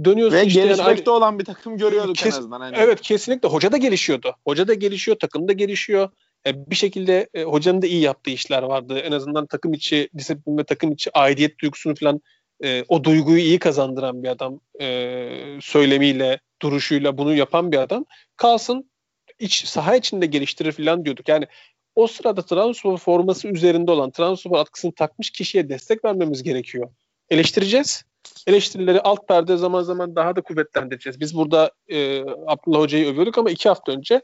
[0.05, 2.61] Dönüyorsun Ve işte gelişmekte yani, olan bir takım görüyorduk kes, en azından.
[2.61, 2.77] Hani.
[2.77, 3.49] Evet kesinlikle.
[3.49, 4.37] Hoca da gelişiyordu.
[4.47, 6.11] Hoca da gelişiyor, takım da gelişiyor.
[6.46, 8.98] E, bir şekilde e, hocanın da iyi yaptığı işler vardı.
[8.98, 12.20] En azından takım içi disiplin ve takım içi aidiyet duygusunu falan
[12.64, 14.61] e, o duyguyu iyi kazandıran bir adam.
[14.81, 18.05] E, söylemiyle, duruşuyla bunu yapan bir adam.
[18.37, 18.90] Kalsın
[19.38, 21.28] iç saha içinde geliştirir falan diyorduk.
[21.28, 21.46] Yani
[21.94, 26.90] o sırada Trabzonspor forması üzerinde olan Trabzonspor atkısını takmış kişiye destek vermemiz gerekiyor.
[27.31, 28.05] Eleştireceğiz.
[28.46, 31.20] Eleştirileri alt perde zaman zaman daha da kuvvetlendireceğiz.
[31.20, 34.22] Biz burada e, Abdullah Hoca'yı övüyorduk ama iki hafta önce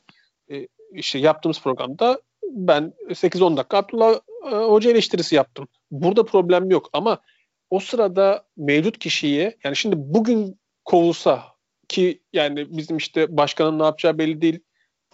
[0.50, 2.20] e, işte yaptığımız programda
[2.50, 5.68] ben 8-10 dakika Abdullah e, Hoca eleştirisi yaptım.
[5.90, 7.18] Burada problem yok ama
[7.70, 11.42] o sırada mevcut kişiyi yani şimdi bugün kovulsa
[11.88, 14.60] ki yani bizim işte başkanın ne yapacağı belli değil.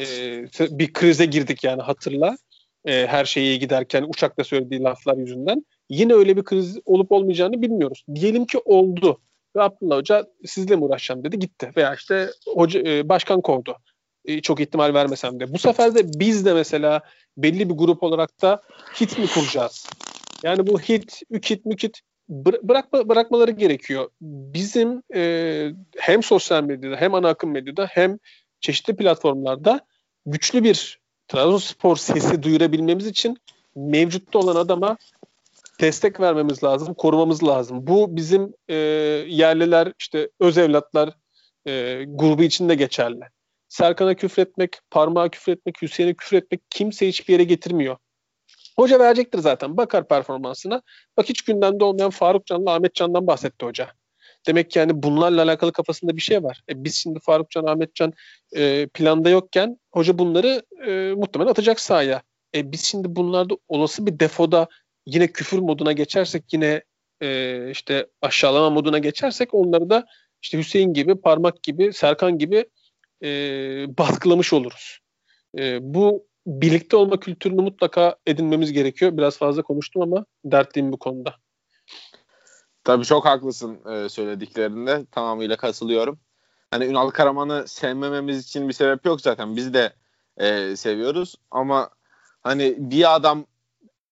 [0.01, 2.37] Ee, bir krize girdik yani hatırla.
[2.85, 5.65] Ee, her şey giderken uçakta söylediği laflar yüzünden.
[5.89, 8.05] Yine öyle bir kriz olup olmayacağını bilmiyoruz.
[8.15, 9.21] Diyelim ki oldu.
[9.57, 11.71] Ve Abdullah Hoca sizle mi uğraşacağım dedi gitti.
[11.77, 13.77] Veya işte hoca, e, başkan kovdu.
[14.25, 15.55] E, çok ihtimal vermesem de.
[15.55, 17.03] Bu sefer de biz de mesela
[17.37, 18.63] belli bir grup olarak da
[19.01, 19.89] hit mi kuracağız?
[20.43, 24.11] Yani bu hit, ükit, mükit bırakma, bırakmaları gerekiyor.
[24.21, 28.19] Bizim e, hem sosyal medyada hem ana akım medyada hem
[28.61, 29.81] çeşitli platformlarda
[30.27, 33.37] güçlü bir Trabzonspor sesi duyurabilmemiz için
[33.77, 34.97] mevcutta olan adama
[35.81, 37.87] destek vermemiz lazım, korumamız lazım.
[37.87, 38.75] Bu bizim e,
[39.29, 41.11] yerliler, işte öz evlatlar
[41.67, 43.25] e, grubu için de geçerli.
[43.75, 47.97] Serkan'a küfretmek, parmağa küfretmek, Hüseyin'e küfretmek kimse hiçbir yere getirmiyor.
[48.77, 49.77] Hoca verecektir zaten.
[49.77, 50.83] Bakar performansına.
[51.17, 53.89] Bak hiç gündemde olmayan Faruk Can'la Ahmet Can'dan bahsetti hoca.
[54.47, 56.61] Demek ki yani bunlarla alakalı kafasında bir şey var.
[56.69, 58.13] E biz şimdi Faruk Can, Ahmet Can
[58.57, 62.23] e, planda yokken hoca bunları e, muhtemelen atacak sahaya.
[62.55, 64.69] E biz şimdi bunlarda olası bir defoda
[65.07, 66.83] yine küfür moduna geçersek yine
[67.23, 70.07] e, işte aşağılama moduna geçersek onları da
[70.43, 72.65] işte Hüseyin gibi, Parmak gibi, Serkan gibi
[73.25, 73.29] e,
[73.99, 74.99] baskılamış oluruz.
[75.59, 79.17] E, bu birlikte olma kültürünü mutlaka edinmemiz gerekiyor.
[79.17, 81.35] Biraz fazla konuştum ama dertliyim bu konuda.
[82.85, 85.07] Tabii çok haklısın e, söylediklerinde.
[85.11, 86.19] Tamamıyla katılıyorum.
[86.71, 89.57] Hani Ünal Karaman'ı sevmememiz için bir sebep yok zaten.
[89.57, 89.93] Biz de
[90.37, 91.91] e, seviyoruz ama
[92.43, 93.47] hani bir adam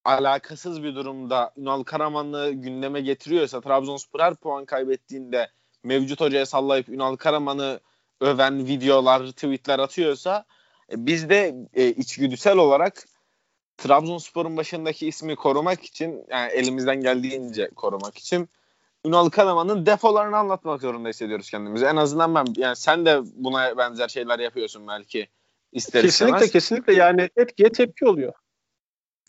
[0.05, 5.49] alakasız bir durumda Ünal Karaman'ı gündeme getiriyorsa Trabzonspor her puan kaybettiğinde
[5.83, 7.81] mevcut hocaya sallayıp Ünal Karaman'ı
[8.23, 10.45] öven videolar, tweetler atıyorsa
[10.93, 13.05] e, biz de e, içgüdüsel olarak
[13.77, 18.49] Trabzonspor'un başındaki ismi korumak için yani elimizden geldiğince korumak için
[19.05, 21.85] Ünal Karaman'ın defolarını anlatmak zorunda hissediyoruz kendimizi.
[21.85, 25.29] En azından ben yani sen de buna benzer şeyler yapıyorsun belki
[25.73, 26.53] ister Kesinlikle istemez.
[26.53, 28.33] kesinlikle yani etkiye tepki oluyor.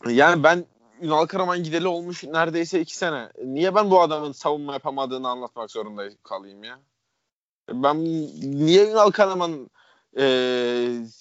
[0.06, 0.64] Yani ben
[1.00, 3.32] Ünal Karaman gideli olmuş neredeyse iki sene.
[3.44, 6.78] Niye ben bu adamın savunma yapamadığını anlatmak zorunda kalayım ya?
[7.70, 8.04] Ben
[8.40, 9.70] niye Ünal Karaman
[10.18, 10.24] e,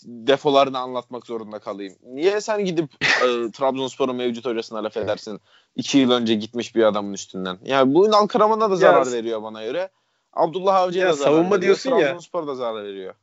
[0.04, 1.96] defolarını anlatmak zorunda kalayım?
[2.04, 5.42] Niye sen gidip e, Trabzonspor'un mevcut hocasına laf edersin?
[5.76, 7.58] iki yıl önce gitmiş bir adamın üstünden.
[7.66, 9.90] Yani bu Ünal Karaman'a da zarar ya, veriyor bana göre.
[10.34, 11.62] Abdullah Avcı'ya da zarar savunma veriyor.
[11.62, 13.14] diyorsun Trabzonspor da zarar veriyor.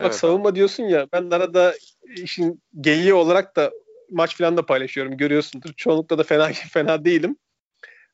[0.00, 1.74] Bak evet, savunma diyorsun ya ben arada
[2.16, 3.70] işin geyiği olarak da
[4.10, 5.72] maç falan da paylaşıyorum görüyorsundur.
[5.72, 7.36] Çoğunlukla da fena fena değilim.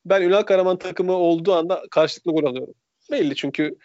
[0.04, 2.74] Ben Ünal Karaman takımı olduğu anda karşılıklı gol alıyorum.
[3.10, 3.78] Belli çünkü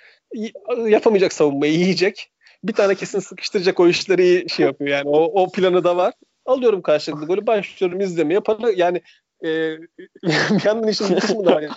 [0.88, 2.32] yapamayacak savunmayı yiyecek.
[2.64, 5.10] Bir tane kesin sıkıştıracak o işleri şey yapıyor yani.
[5.10, 6.14] O, o planı da var.
[6.46, 8.40] Alıyorum karşılıklı golü başlıyorum izlemeye.
[8.40, 9.02] Para, yani
[9.44, 9.48] e,
[10.24, 11.74] bir yandan işin kısmı da var yani.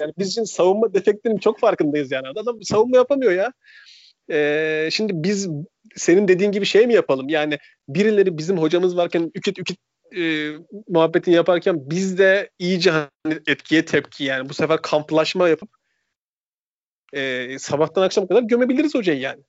[0.00, 2.28] yani biz için savunma defektinin çok farkındayız yani.
[2.28, 3.52] Adam savunma yapamıyor ya.
[4.30, 5.48] Ee, şimdi biz
[5.96, 7.28] senin dediğin gibi şey mi yapalım?
[7.28, 9.78] Yani birileri bizim hocamız varken ükit ükit
[10.16, 10.52] e,
[10.88, 13.08] muhabbetini yaparken biz de iyice hani
[13.46, 15.68] etkiye tepki yani bu sefer kamplaşma yapıp
[17.14, 19.42] e, sabahtan akşama kadar gömebiliriz hocayı yani.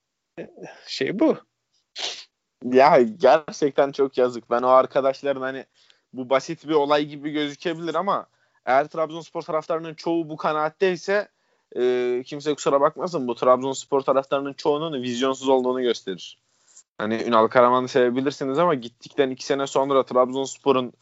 [0.87, 1.37] Şey bu.
[2.63, 4.49] Ya gerçekten çok yazık.
[4.49, 5.65] Ben o arkadaşların hani
[6.13, 8.27] bu basit bir olay gibi gözükebilir ama
[8.65, 11.27] eğer Trabzonspor taraftarının çoğu bu kanaatteyse
[11.77, 16.39] e, kimse kusura bakmasın bu Trabzonspor taraftarının çoğunun vizyonsuz olduğunu gösterir.
[16.97, 20.93] Hani Ünal Karaman'ı sevebilirsiniz ama gittikten iki sene sonra Trabzonspor'un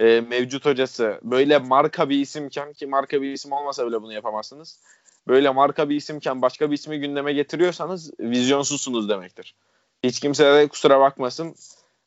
[0.00, 4.80] e, mevcut hocası böyle marka bir isimken ki marka bir isim olmasa bile bunu yapamazsınız.
[5.28, 9.54] Böyle marka bir isimken başka bir ismi gündeme getiriyorsanız vizyonsuzsunuz demektir.
[10.02, 11.54] Hiç kimse de kusura bakmasın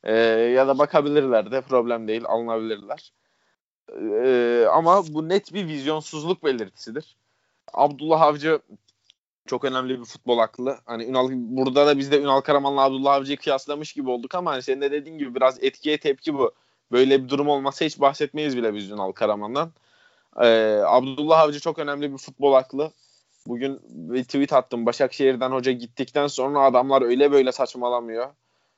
[0.05, 0.13] E,
[0.55, 3.11] ya da bakabilirler de problem değil alınabilirler.
[4.23, 7.15] E, ama bu net bir vizyonsuzluk belirtisidir.
[7.73, 8.59] Abdullah Avcı
[9.45, 10.77] çok önemli bir futbol aklı.
[10.85, 14.61] Hani Ünal burada da biz de Ünal Karaman'la Abdullah Avcı'yı kıyaslamış gibi olduk ama hani
[14.61, 16.53] senin de dediğin gibi biraz etkiye tepki bu.
[16.91, 19.71] Böyle bir durum olmasa hiç bahsetmeyiz bile biz Ünal Karaman'dan.
[20.41, 22.91] Ee, Abdullah Avcı çok önemli bir futbol aklı.
[23.47, 24.85] Bugün bir tweet attım.
[24.85, 28.27] Başakşehir'den hoca gittikten sonra adamlar öyle böyle saçmalamıyor.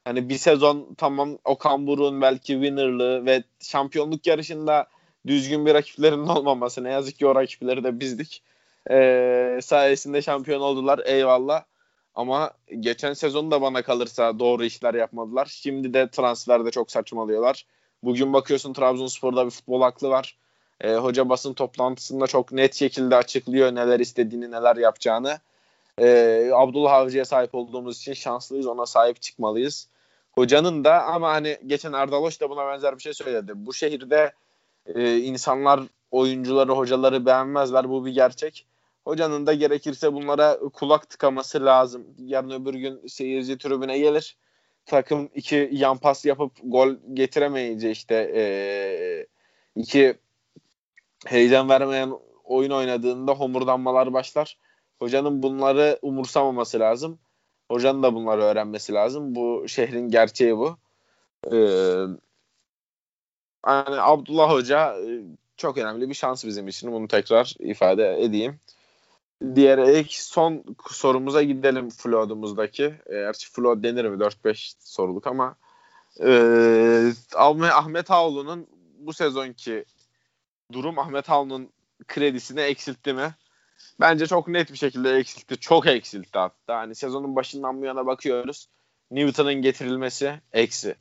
[0.06, 4.88] Hani bir sezon tamam Okan Buruk'un belki winnerlığı ve şampiyonluk yarışında
[5.28, 6.84] düzgün bir rakiplerinin olmaması.
[6.84, 8.44] Ne yazık ki o rakipleri de bizdik.
[8.90, 11.00] Ee, sayesinde şampiyon oldular.
[11.06, 11.64] Eyvallah.
[12.16, 15.46] Ama geçen sezon da bana kalırsa doğru işler yapmadılar.
[15.46, 17.66] Şimdi de transferde çok saçmalıyorlar.
[18.04, 20.38] Bugün bakıyorsun Trabzonspor'da bir futbol aklı var.
[20.82, 25.40] E, hoca basın toplantısında çok net şekilde açıklıyor neler istediğini, neler yapacağını.
[26.00, 28.68] E, Abdullah Avcı'ya sahip olduğumuz için şanslıyız.
[28.68, 29.88] Ona sahip çıkmalıyız.
[30.32, 33.52] Hocanın da ama hani geçen Erdal Hoş da buna benzer bir şey söyledi.
[33.56, 34.32] Bu şehirde
[34.86, 37.90] e, insanlar oyuncuları, hocaları beğenmezler.
[37.90, 38.66] Bu bir gerçek.
[39.06, 42.08] Hocanın da gerekirse bunlara kulak tıkaması lazım.
[42.20, 44.38] Yarın öbür gün seyirci tribüne gelir.
[44.86, 48.44] Takım iki yan pas yapıp gol getiremeyince işte e,
[49.76, 50.18] iki
[51.26, 54.58] heyecan vermeyen oyun oynadığında homurdanmalar başlar.
[55.00, 57.20] Hocanın bunları umursamaması lazım.
[57.72, 59.36] Hocanın da bunları öğrenmesi lazım.
[59.36, 60.78] Bu şehrin gerçeği bu.
[61.52, 61.58] Ee,
[63.68, 65.22] yani Abdullah Hoca e,
[65.58, 66.92] çok önemli bir şans bizim için.
[66.92, 68.60] Bunu tekrar ifade edeyim.
[69.56, 72.94] Diğer ilk son sorumuza gidelim Flood'umuzdaki.
[73.10, 74.18] Gerçi Flood denir mi?
[74.18, 75.56] 4-5 soruluk ama
[76.24, 78.68] e, Ahmet Ağoğlu'nun
[79.00, 79.86] bu sezonki
[80.72, 81.70] durum Ahmet Havlu'nun
[82.08, 83.36] kredisini eksiltti mi?
[84.00, 85.58] Bence çok net bir şekilde eksiltti.
[85.58, 86.78] Çok eksiltti hatta.
[86.78, 88.68] Hani sezonun başından bu yana bakıyoruz.
[89.12, 90.96] Newton'ın getirilmesi eksi.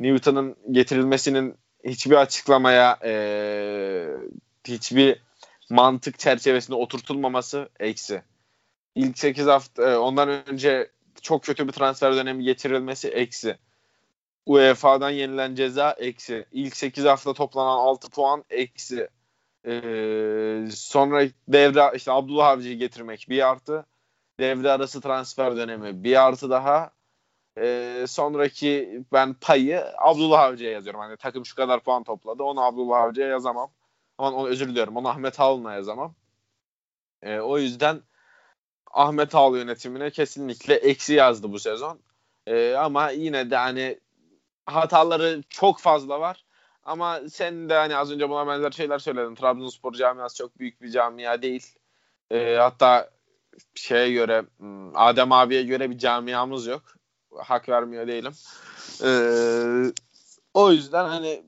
[0.00, 3.12] Newton'ın getirilmesinin hiçbir açıklamaya e,
[4.64, 5.22] hiçbir
[5.70, 8.22] mantık çerçevesinde oturtulmaması eksi.
[8.94, 10.90] İlk 8 hafta e, ondan önce
[11.22, 13.58] çok kötü bir transfer dönemi getirilmesi eksi.
[14.46, 16.46] UEFA'dan yenilen ceza eksi.
[16.52, 19.08] İlk 8 hafta toplanan 6 puan eksi.
[19.66, 23.86] Ee, sonra devre işte Abdullah Avcı'yı getirmek bir artı.
[24.40, 26.90] Devre arası transfer dönemi bir artı daha.
[27.58, 31.00] Ee, sonraki ben payı Abdullah Avcı'ya yazıyorum.
[31.00, 32.42] Hani takım şu kadar puan topladı.
[32.42, 33.72] Onu Abdullah Avcı'ya yazamam.
[34.18, 34.96] Ama onu özür diliyorum.
[34.96, 36.14] Onu Ahmet Ağol'una yazamam.
[37.22, 38.02] Ee, o yüzden
[38.92, 42.00] Ahmet Ağol yönetimine kesinlikle eksi yazdı bu sezon.
[42.46, 44.00] Ee, ama yine de hani
[44.66, 46.44] hataları çok fazla var.
[46.84, 49.34] Ama sen de hani az önce buna benzer şeyler söyledin.
[49.34, 51.66] Trabzonspor camiası çok büyük bir camia değil.
[52.30, 53.10] E, hatta
[53.74, 56.82] şeye göre hmm, Adem abiye göre bir camiamız yok.
[57.36, 58.32] Hak vermiyor değilim.
[59.04, 59.10] E,
[60.54, 61.44] o yüzden hani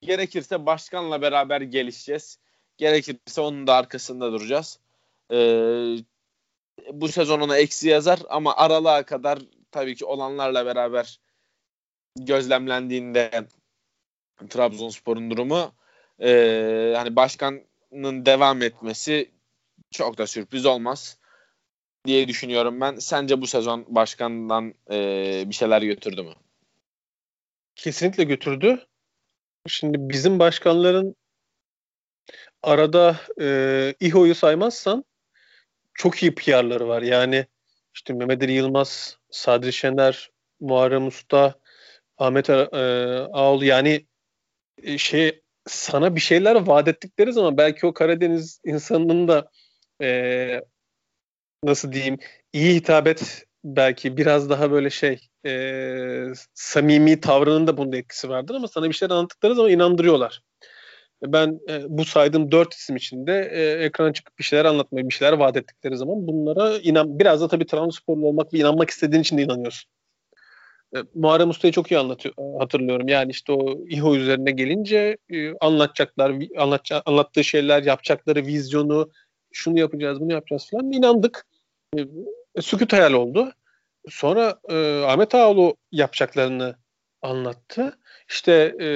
[0.00, 2.38] gerekirse başkanla beraber gelişeceğiz.
[2.76, 4.78] Gerekirse onun da arkasında duracağız.
[5.32, 5.38] E,
[6.92, 9.38] bu sezon ona eksi yazar ama aralığa kadar
[9.70, 11.20] tabii ki olanlarla beraber
[12.16, 13.46] gözlemlendiğinde
[14.50, 15.72] Trabzonspor'un durumu
[16.22, 19.30] e, hani başkanın devam etmesi
[19.90, 21.18] çok da sürpriz olmaz
[22.04, 22.96] diye düşünüyorum ben.
[22.96, 26.34] Sence bu sezon başkandan e, bir şeyler götürdü mü?
[27.76, 28.86] Kesinlikle götürdü.
[29.66, 31.16] Şimdi bizim başkanların
[32.62, 35.04] arada e, İHO'yu saymazsan
[35.94, 37.02] çok iyi PR'ları var.
[37.02, 37.46] Yani
[37.94, 41.54] işte Mehmet Ali Yılmaz, Sadri Şener, Muharrem Usta,
[42.18, 42.56] Ahmet e,
[43.32, 44.06] Ağol yani
[44.82, 49.50] e, şey sana bir şeyler vaat ettikleri zaman belki o Karadeniz insanının da
[50.02, 50.60] e,
[51.64, 52.18] nasıl diyeyim
[52.52, 58.68] iyi hitabet belki biraz daha böyle şey e, samimi tavrının da bunun etkisi vardır ama
[58.68, 60.42] sana bir şeyler anlattıkları zaman inandırıyorlar.
[61.22, 65.32] Ben e, bu saydığım dört isim içinde e, ekrana çıkıp bir şeyler anlatmayı, bir şeyler
[65.32, 69.42] vaat ettikleri zaman bunlara inan biraz da tabii Trabzonsporlu olmak ve inanmak istediğin için de
[69.42, 69.90] inanıyorsun.
[70.96, 73.08] E, Muharrem Usta'yı çok iyi anlatıyor, hatırlıyorum.
[73.08, 76.34] Yani işte o İHO üzerine gelince e, anlatacaklar,
[77.06, 79.10] anlattığı şeyler, yapacakları vizyonu,
[79.52, 81.46] şunu yapacağız, bunu yapacağız falan inandık.
[81.98, 82.00] E,
[82.54, 83.52] e, sükut hayal oldu.
[84.08, 86.76] Sonra e, Ahmet Ağoğlu yapacaklarını
[87.22, 87.98] anlattı.
[88.28, 88.88] İşte e,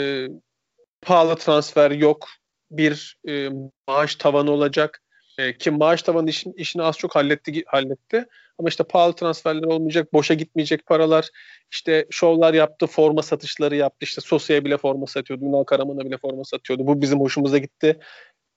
[1.02, 2.28] pahalı transfer yok,
[2.70, 3.48] bir e,
[3.88, 5.02] maaş tavanı olacak.
[5.38, 8.26] E, ki maaş tavanı işin, işini az çok halletti halletti.
[8.58, 11.28] Ama işte pahalı transferler olmayacak, boşa gitmeyecek paralar.
[11.70, 13.98] İşte şovlar yaptı, forma satışları yaptı.
[14.00, 16.86] İşte Sosya'ya bile forma satıyordu, Ünal Karaman'a bile forma satıyordu.
[16.86, 17.98] Bu bizim hoşumuza gitti.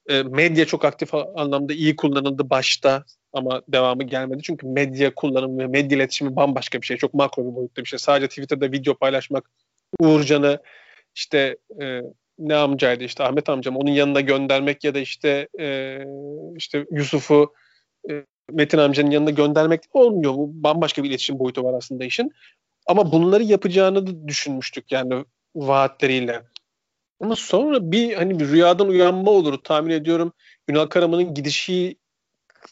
[0.09, 3.03] E, medya çok aktif anlamda iyi kullanıldı başta
[3.33, 4.43] ama devamı gelmedi.
[4.43, 6.97] Çünkü medya kullanımı ve medya iletişimi bambaşka bir şey.
[6.97, 7.99] Çok makro bir boyutta bir şey.
[7.99, 9.51] Sadece Twitter'da video paylaşmak
[9.99, 10.59] Uğurcan'ı
[11.15, 12.01] işte e,
[12.39, 15.97] ne amcaydı işte Ahmet amcam onun yanına göndermek ya da işte e,
[16.55, 17.53] işte Yusuf'u
[18.09, 20.33] e, Metin amcanın yanına göndermek olmuyor.
[20.33, 22.31] Bu bambaşka bir iletişim boyutu var aslında işin.
[22.87, 26.43] Ama bunları yapacağını da düşünmüştük yani vaatleriyle.
[27.19, 30.33] Ama sonra bir hani bir rüyadan uyanma olur tahmin ediyorum.
[30.67, 31.95] Ünal Karaman'ın gidişi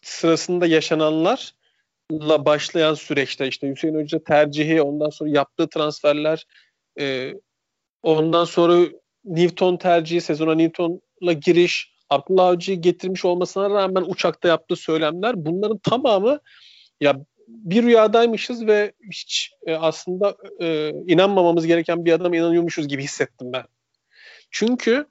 [0.01, 6.45] sırasında yaşananlarla başlayan süreçte işte Hüseyin Hoca tercihi, ondan sonra yaptığı transferler,
[6.99, 7.33] e,
[8.03, 8.87] ondan sonra
[9.25, 16.39] Newton tercihi, sezona Newton'la giriş, Abdullah Avcı'yı getirmiş olmasına rağmen uçakta yaptığı söylemler bunların tamamı
[17.01, 23.53] ya bir rüyadaymışız ve hiç e, aslında e, inanmamamız gereken bir adama inanıyormuşuz gibi hissettim
[23.53, 23.63] ben.
[24.51, 25.05] Çünkü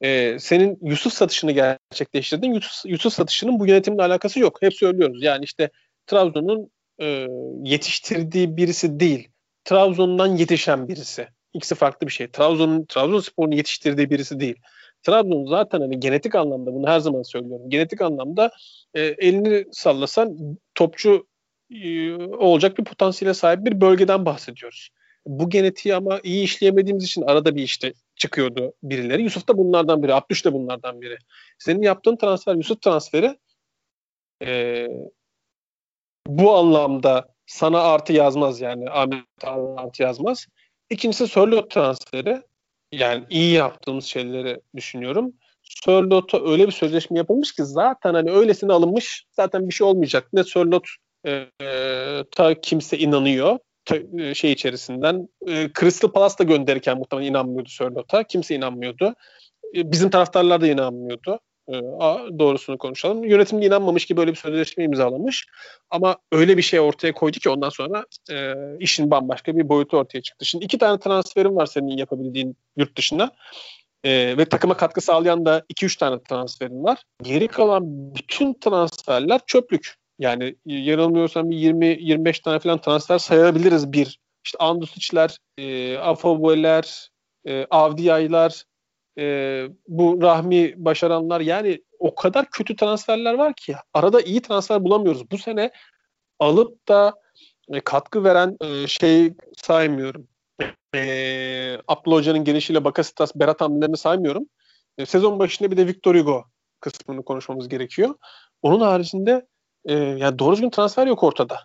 [0.00, 2.52] e, senin Yusuf satışını gerçekleştirdin.
[2.52, 4.62] Yusuf, Yusuf satışının bu yönetimle alakası yok.
[4.62, 5.22] Hep söylüyoruz.
[5.22, 5.70] Yani işte
[6.06, 7.26] Trabzon'un e,
[7.64, 9.28] yetiştirdiği birisi değil.
[9.64, 11.28] Trabzon'dan yetişen birisi.
[11.54, 12.28] İkisi farklı bir şey.
[12.28, 14.56] Trabzon'un Trabzonspor'un yetiştirdiği birisi değil.
[15.06, 17.70] Trabzon zaten hani genetik anlamda bunu her zaman söylüyorum.
[17.70, 18.50] Genetik anlamda
[18.94, 20.38] e, elini sallasan
[20.74, 21.26] topçu
[21.70, 24.90] e, olacak bir potansiyele sahip bir bölgeden bahsediyoruz.
[25.26, 29.22] Bu genetiği ama iyi işleyemediğimiz için arada bir işte çıkıyordu birileri.
[29.22, 30.14] Yusuf da bunlardan biri.
[30.14, 31.18] Abdüş de bunlardan biri.
[31.58, 33.36] Senin yaptığın transfer Yusuf transferi
[34.44, 34.86] e,
[36.26, 38.90] bu anlamda sana artı yazmaz yani.
[38.90, 39.24] Ahmet
[39.76, 40.46] artı yazmaz.
[40.90, 42.42] İkincisi Sörlot transferi.
[42.98, 45.32] Yani iyi yaptığımız şeyleri düşünüyorum.
[45.62, 50.28] Sörlot'a öyle bir sözleşme yapılmış ki zaten hani öylesine alınmış zaten bir şey olmayacak.
[50.32, 50.86] Ne Sörlot
[51.26, 53.58] e, e, ta kimse inanıyor
[54.18, 55.28] e, şey içerisinden.
[55.48, 58.22] E, Crystal Palace da gönderirken muhtemelen inanmıyordu Sörlot'a.
[58.24, 59.14] Kimse inanmıyordu.
[59.76, 61.40] E, bizim taraftarlar da inanmıyordu.
[61.68, 61.72] E,
[62.38, 63.24] doğrusunu konuşalım.
[63.24, 65.46] Yönetim de inanmamış ki böyle bir sözleşme imzalamış.
[65.90, 70.22] Ama öyle bir şey ortaya koydu ki ondan sonra e, işin bambaşka bir boyutu ortaya
[70.22, 70.44] çıktı.
[70.44, 73.32] Şimdi iki tane transferim var senin yapabildiğin yurt dışında.
[74.04, 77.02] E, ve takıma katkı sağlayan da 2-3 tane transferin var.
[77.22, 79.94] Geri kalan bütün transferler çöplük.
[80.18, 84.18] Yani yanılmıyorsam bir 20-25 tane falan transfer sayabiliriz bir.
[84.44, 87.10] İşte Andusic'ler, e, Afaboy'ler,
[87.46, 88.64] e, Avdiyay'lar,
[89.18, 95.30] e, bu Rahmi başaranlar yani o kadar kötü transferler var ki arada iyi transfer bulamıyoruz.
[95.30, 95.70] Bu sene
[96.38, 97.14] alıp da
[97.72, 100.28] e, katkı veren e, şey saymıyorum.
[100.94, 104.44] E, Abdullah Hoca'nın gelişiyle Bakasitas, Berat hamlelerini saymıyorum.
[104.98, 106.44] E, sezon başında bir de Victor Hugo
[106.80, 108.14] kısmını konuşmamız gerekiyor.
[108.62, 109.46] Onun haricinde
[109.84, 111.60] e, yani doğru düzgün transfer yok ortada.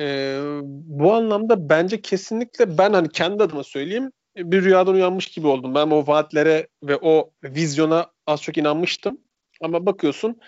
[0.00, 5.74] E, bu anlamda bence kesinlikle ben hani kendi adıma söyleyeyim bir rüyadan uyanmış gibi oldum.
[5.74, 9.18] Ben o vaatlere ve o vizyona az çok inanmıştım.
[9.62, 10.40] Ama bakıyorsun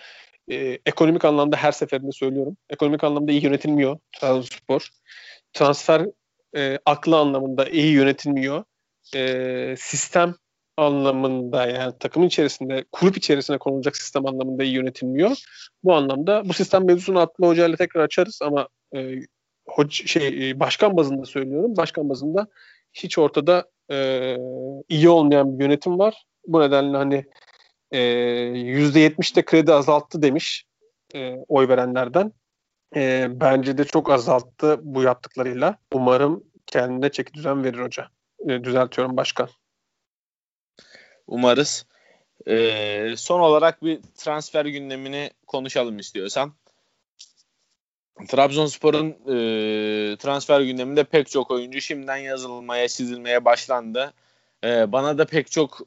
[0.51, 2.57] e, ekonomik anlamda her seferinde söylüyorum.
[2.69, 4.89] Ekonomik anlamda iyi yönetilmiyor Trabzonspor.
[5.53, 6.05] Transfer
[6.57, 8.63] e, aklı anlamında iyi yönetilmiyor.
[9.15, 10.35] E, sistem
[10.77, 15.37] anlamında yani takımın içerisinde, kulüp içerisinde konulacak sistem anlamında iyi yönetilmiyor.
[15.83, 19.15] Bu anlamda bu sistem mevzusunu Atlı Hoca ile tekrar açarız ama e,
[19.67, 21.77] hoca, şey e, başkan bazında söylüyorum.
[21.77, 22.47] Başkan bazında
[22.93, 24.37] hiç ortada e,
[24.89, 26.25] iyi olmayan bir yönetim var.
[26.47, 27.25] Bu nedenle hani
[27.91, 30.65] e, %70'de kredi azalttı demiş
[31.15, 32.33] e, oy verenlerden.
[32.95, 35.77] E, bence de çok azalttı bu yaptıklarıyla.
[35.93, 38.07] Umarım kendine çeki düzen verir hoca.
[38.49, 39.49] E, düzeltiyorum başkan.
[41.27, 41.85] Umarız.
[42.47, 46.53] Ee, son olarak bir transfer gündemini konuşalım istiyorsan.
[48.27, 54.13] Trabzonspor'un e, transfer gündeminde pek çok oyuncu şimdiden yazılmaya, çizilmeye başlandı.
[54.63, 55.81] E, bana da pek çok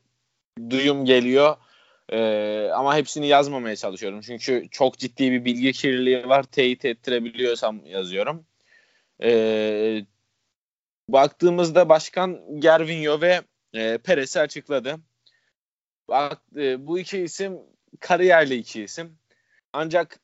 [0.70, 1.57] duyum geliyor.
[2.09, 4.20] E, ama hepsini yazmamaya çalışıyorum.
[4.20, 6.42] Çünkü çok ciddi bir bilgi kirliliği var.
[6.42, 8.44] Teyit ettirebiliyorsam yazıyorum.
[9.23, 10.07] E,
[11.09, 13.42] baktığımızda başkan Gervinho ve
[13.75, 14.97] e, Perez'i açıkladı.
[16.09, 17.59] Bak, e, bu iki isim
[18.01, 19.18] kariyerli iki isim.
[19.73, 20.20] Ancak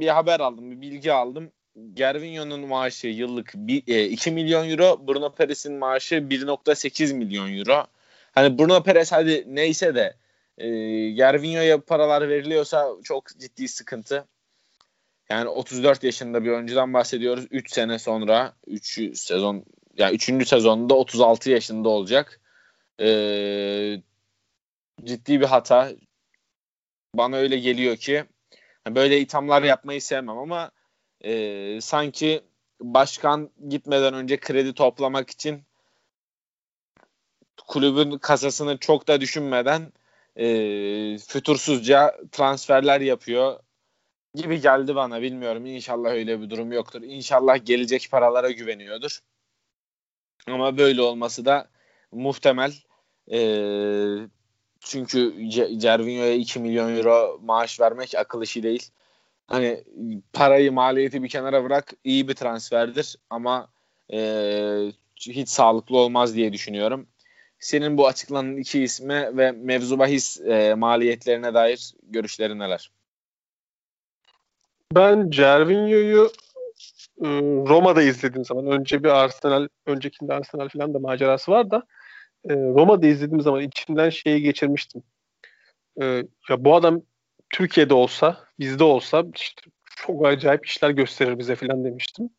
[0.00, 1.52] bir haber aldım, bir bilgi aldım.
[1.94, 7.86] Gervinho'nun maaşı yıllık bir, e, 2 milyon euro, Bruno Perez'in maaşı 1.8 milyon euro.
[8.32, 10.16] Hani Bruno Perez hadi neyse de
[10.58, 10.68] e,
[11.10, 14.24] Gervinho'ya paralar veriliyorsa çok ciddi sıkıntı.
[15.30, 17.46] Yani 34 yaşında bir oyuncudan bahsediyoruz.
[17.50, 19.64] 3 sene sonra 3 sezon
[19.96, 20.48] yani 3.
[20.48, 22.40] sezonunda 36 yaşında olacak.
[23.00, 24.02] Ee,
[25.04, 25.92] ciddi bir hata.
[27.14, 28.24] Bana öyle geliyor ki
[28.94, 30.70] Böyle ithamlar yapmayı sevmem ama
[31.20, 32.42] e, sanki
[32.80, 35.62] başkan gitmeden önce kredi toplamak için
[37.66, 39.92] kulübün kasasını çok da düşünmeden
[40.36, 40.46] e,
[41.18, 43.60] fütursuzca transferler yapıyor
[44.34, 45.66] gibi geldi bana bilmiyorum.
[45.66, 47.02] İnşallah öyle bir durum yoktur.
[47.02, 49.20] İnşallah gelecek paralara güveniyordur.
[50.46, 51.68] Ama böyle olması da
[52.12, 52.72] muhtemel.
[53.32, 53.38] E,
[54.80, 58.90] çünkü Cervinho'ya 2 milyon euro maaş vermek akıl işi değil.
[59.46, 59.84] Hani
[60.32, 63.68] parayı maliyeti bir kenara bırak iyi bir transferdir ama
[64.12, 67.06] e, hiç sağlıklı olmaz diye düşünüyorum.
[67.58, 72.90] Senin bu açıklanan iki isme ve mevzu bahis e, maliyetlerine dair görüşlerin neler?
[74.94, 76.30] Ben Cervinho'yu
[77.22, 77.28] e,
[77.68, 81.82] Roma'da izlediğim zaman önce bir Arsenal, öncekinde Arsenal falan da macerası var da
[82.48, 85.02] e, Roma'da izlediğim zaman içimden şeyi geçirmiştim.
[86.02, 86.04] E,
[86.50, 87.02] ya bu adam
[87.50, 89.62] Türkiye'de olsa, bizde olsa işte
[89.96, 92.30] çok acayip işler gösterir bize falan demiştim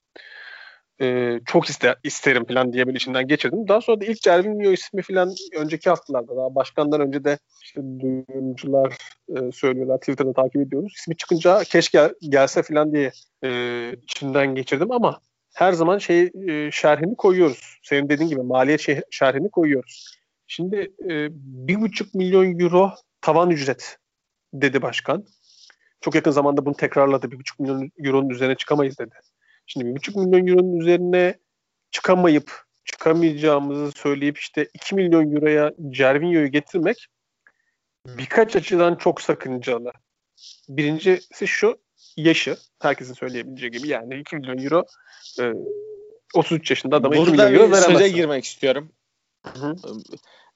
[1.02, 3.68] e, çok ister, isterim falan diye bir içinden geçirdim.
[3.68, 8.98] Daha sonra da ilk Cervinho ismi falan önceki haftalarda daha başkandan önce de işte duyumcular
[9.30, 9.98] e, söylüyorlar.
[9.98, 10.94] Twitter'da takip ediyoruz.
[10.98, 13.12] İsmi çıkınca keşke gelse falan diye
[13.44, 15.20] e, içinden geçirdim ama
[15.60, 17.80] her zaman şey e, şerhini koyuyoruz.
[17.84, 20.18] Senin dediğin gibi maliyet şey, şerhini koyuyoruz.
[20.48, 22.92] Şimdi e, bir buçuk milyon euro
[23.22, 23.98] tavan ücret
[24.54, 25.26] dedi başkan.
[26.02, 27.32] Çok yakın zamanda bunu tekrarladı.
[27.32, 29.16] Bir buçuk milyon euronun üzerine çıkamayız dedi.
[29.66, 31.38] Şimdi bir buçuk milyon euronun üzerine
[31.92, 37.08] çıkamayıp çıkamayacağımızı söyleyip işte 2 milyon euroya Cervinho'yu getirmek
[38.06, 39.92] birkaç açıdan çok sakıncalı.
[40.70, 41.80] Birincisi şu
[42.24, 42.58] yaşı.
[42.82, 44.86] Herkesin söyleyebileceği gibi yani 2 milyon euro
[45.42, 45.54] e,
[46.34, 47.94] 33 yaşında adama Burada 2 milyon euro veremezsin.
[47.94, 48.92] Burada girmek istiyorum.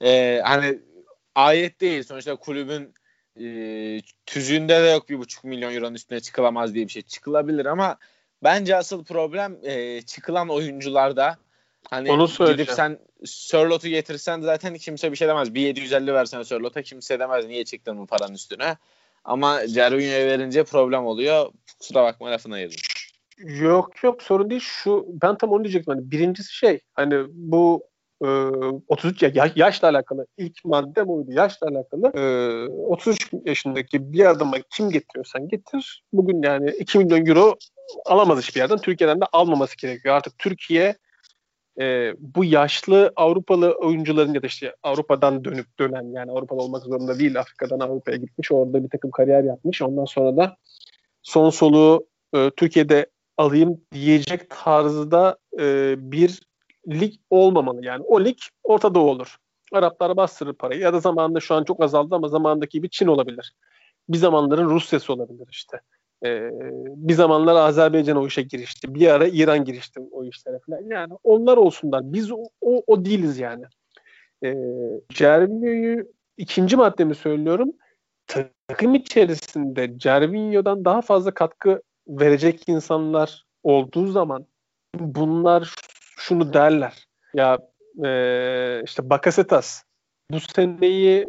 [0.02, 0.80] Ee, hani
[1.36, 2.04] ayet değil.
[2.04, 2.94] Sonuçta kulübün
[3.40, 3.46] e,
[4.26, 7.02] tüzüğünde de yok bir buçuk milyon euronun üstüne çıkılamaz diye bir şey.
[7.02, 7.98] Çıkılabilir ama
[8.44, 11.38] Bence asıl problem e, çıkılan oyuncularda.
[11.90, 15.54] Hani Onu gidip sen Sörlot'u getirsen zaten kimse bir şey demez.
[15.54, 18.78] Bir 750 versen Sörlot'a kimse demez niye çıktın bu paranın üstüne.
[19.24, 21.52] Ama Cervinho'ya verince problem oluyor.
[21.80, 22.78] Kusura bakma lafına yedim.
[23.38, 24.62] Yok yok sorun değil.
[24.64, 25.94] Şu ben tam onu diyecektim.
[25.94, 27.84] Hani birincisi şey hani bu
[28.24, 28.28] e,
[28.88, 31.32] 33 ya yaşla alakalı ilk madde buydu.
[31.32, 32.24] Yaşla alakalı e,
[32.68, 36.04] 33 yaşındaki bir adama kim getiriyorsan getir.
[36.14, 37.56] Bugün yani 2 milyon euro
[38.06, 38.78] alamaz hiçbir yerden.
[38.78, 40.16] Türkiye'den de almaması gerekiyor.
[40.16, 40.96] Artık Türkiye
[41.80, 47.20] e, bu yaşlı Avrupalı oyuncuların ya da işte Avrupa'dan dönüp dönen yani Avrupalı olmak zorunda
[47.20, 49.82] değil Afrika'dan Avrupa'ya gitmiş orada bir takım kariyer yapmış.
[49.82, 50.58] Ondan sonra da
[51.22, 53.06] son soluğu e, Türkiye'de
[53.38, 56.42] alayım diyecek tarzda e, bir
[56.88, 57.86] lig olmamalı.
[57.86, 59.38] Yani o lig ortada olur.
[59.72, 63.54] Araplar bastırır parayı ya da zamanında şu an çok azaldı ama zamandaki bir Çin olabilir.
[64.10, 65.80] Bir zamanların Rusya'sı olabilir işte.
[66.26, 66.50] Ee,
[66.86, 68.96] bir zamanlar Azerbaycan o işe girişti.
[68.96, 70.82] Bir ara İran girişti o işlere falan.
[70.90, 72.14] Yani onlar olsunlar.
[72.14, 73.64] Biz o, o, o değiliz yani.
[74.44, 74.56] Ee,
[75.10, 76.08] Cervinho'yu
[76.38, 77.72] ikinci maddemi söylüyorum.
[78.68, 84.46] Takım içerisinde Cervinho'dan daha fazla katkı verecek insanlar olduğu zaman
[84.96, 85.76] bunlar
[86.18, 87.08] şunu derler.
[87.34, 87.58] Ya
[88.06, 89.84] e, işte Bakasetas
[90.32, 91.26] bu seneyi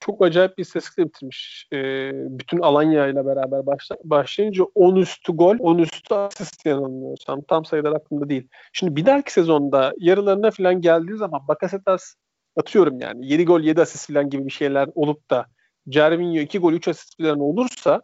[0.00, 1.68] çok acayip bir istatistikle bitirmiş.
[1.72, 1.78] E,
[2.14, 7.42] bütün Alanya ile beraber başla, başlayınca 10 üstü gol, 10 üstü asist yanılmıyorsam.
[7.48, 8.48] Tam sayılar aklımda değil.
[8.72, 12.14] Şimdi bir dahaki sezonda yarılarına falan geldiği zaman Bakasetas
[12.56, 15.46] atıyorum yani 7 gol 7 asist falan gibi bir şeyler olup da
[15.88, 18.02] Cervinho 2 gol 3 asist falan olursa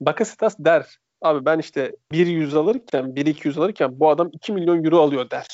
[0.00, 5.30] Bakasetas der abi ben işte 1-100 alırken 1-200 alırken bu adam 2 milyon euro alıyor
[5.30, 5.46] der.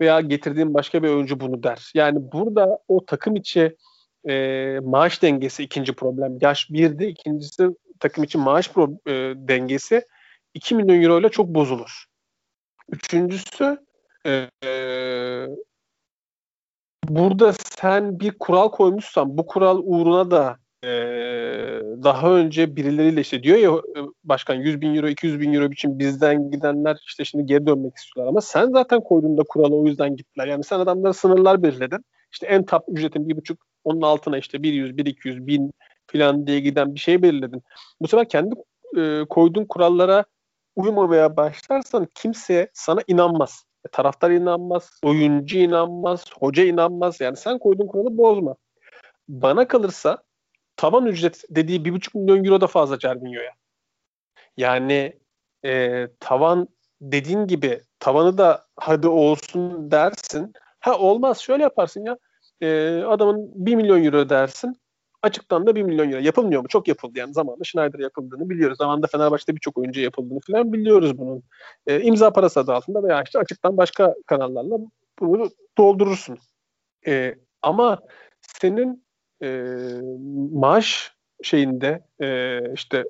[0.00, 1.90] Veya getirdiğim başka bir oyuncu bunu der.
[1.94, 3.76] Yani burada o takım içi
[4.28, 6.38] e, maaş dengesi ikinci problem.
[6.40, 7.04] Yaş birdi.
[7.04, 7.68] ikincisi
[8.00, 10.02] takım için maaş pro, e, dengesi
[10.54, 12.04] 2 milyon euro ile çok bozulur.
[12.88, 13.78] Üçüncüsü
[14.26, 14.48] e,
[17.08, 20.88] burada sen bir kural koymuşsan bu kural uğruna da e,
[22.02, 25.98] daha önce birileriyle işte diyor ya e, başkan 100 bin euro 200 bin euro için
[25.98, 30.46] bizden gidenler işte şimdi geri dönmek istiyorlar ama sen zaten koyduğunda kuralı o yüzden gittiler.
[30.46, 32.04] Yani sen adamlara sınırlar belirledin.
[32.32, 35.72] İşte en top ücretin bir buçuk onun altına işte 100, 200, 1000
[36.06, 37.62] falan diye giden bir şey belirledin.
[38.00, 38.54] Bu sefer kendi
[38.96, 40.24] e, koyduğun kurallara
[40.76, 43.64] uymamaya başlarsan kimse sana inanmaz.
[43.86, 47.20] E, taraftar inanmaz, oyuncu inanmaz, hoca inanmaz.
[47.20, 48.56] Yani sen koyduğun kuralı bozma.
[49.28, 50.22] Bana kalırsa
[50.76, 53.52] tavan ücret dediği 1,5 milyon euro da fazla Cervinho'ya.
[54.56, 55.18] Yani
[55.64, 56.68] e, tavan
[57.00, 60.52] dediğin gibi tavanı da hadi olsun dersin.
[60.80, 62.18] Ha olmaz şöyle yaparsın ya
[62.64, 64.76] e, adamın 1 milyon euro dersin.
[65.22, 66.20] Açıktan da 1 milyon euro.
[66.20, 66.68] Yapılmıyor mu?
[66.68, 67.34] Çok yapıldı yani.
[67.34, 68.78] Zamanında Schneider yapıldığını biliyoruz.
[68.78, 71.42] Zamanında Fenerbahçe'de birçok oyuncu yapıldığını falan biliyoruz bunun.
[71.86, 74.78] E, imza parası adı altında veya işte açıktan başka kanallarla
[75.20, 76.38] bunu doldurursun.
[77.06, 77.98] E, ama
[78.40, 79.04] senin
[79.42, 79.70] e,
[80.52, 81.12] maaş
[81.42, 83.04] şeyinde e, işte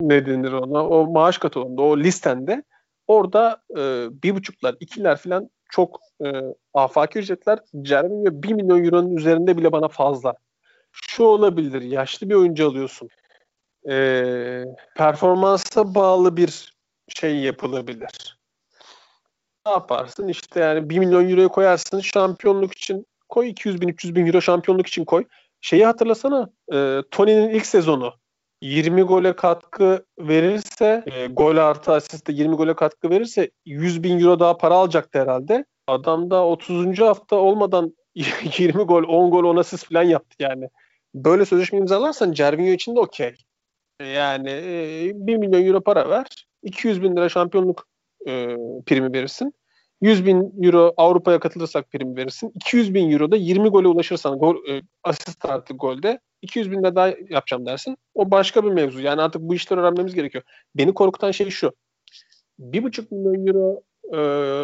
[0.00, 2.62] ne denir ona o maaş katalogunda o listende
[3.06, 6.30] orada e, bir buçuklar ikiler falan çok e,
[6.74, 7.58] afaki ücretler.
[7.82, 10.34] Cervinho 1 milyon euronun üzerinde bile bana fazla.
[10.92, 11.82] Şu olabilir.
[11.82, 13.08] Yaşlı bir oyuncu alıyorsun.
[13.90, 14.64] E,
[14.96, 16.74] performansa bağlı bir
[17.08, 18.38] şey yapılabilir.
[19.66, 20.28] Ne yaparsın?
[20.28, 24.86] İşte yani 1 milyon euroya koyarsın şampiyonluk için koy 200 bin 300 bin euro şampiyonluk
[24.86, 25.24] için koy.
[25.60, 28.14] Şeyi hatırlasana e, Tony'nin ilk sezonu
[28.62, 34.40] 20 gole katkı verirse e, gol artı asiste 20 gole katkı verirse 100 bin euro
[34.40, 35.64] daha para alacaktı herhalde.
[35.86, 36.98] Adam da 30.
[36.98, 37.96] hafta olmadan
[38.58, 40.68] 20 gol 10 gol 10 asist falan yaptı yani.
[41.14, 43.34] Böyle sözleşme imzalarsan Cervinho için de okey.
[44.14, 46.26] Yani e, 1 milyon euro para ver.
[46.62, 47.86] 200 bin lira şampiyonluk
[48.26, 48.56] e,
[48.86, 49.54] primi verirsin.
[50.00, 52.52] 100 bin euro Avrupa'ya katılırsak prim verirsin.
[52.54, 56.96] 200 bin euro da 20 gole ulaşırsan gol, e, asist artı golde 200 bin lira
[56.96, 57.96] daha yapacağım dersin.
[58.14, 59.00] O başka bir mevzu.
[59.00, 60.44] Yani artık bu işleri öğrenmemiz gerekiyor.
[60.74, 61.72] Beni korkutan şey şu.
[62.60, 63.82] 1,5 milyon euro
[64.12, 64.18] e,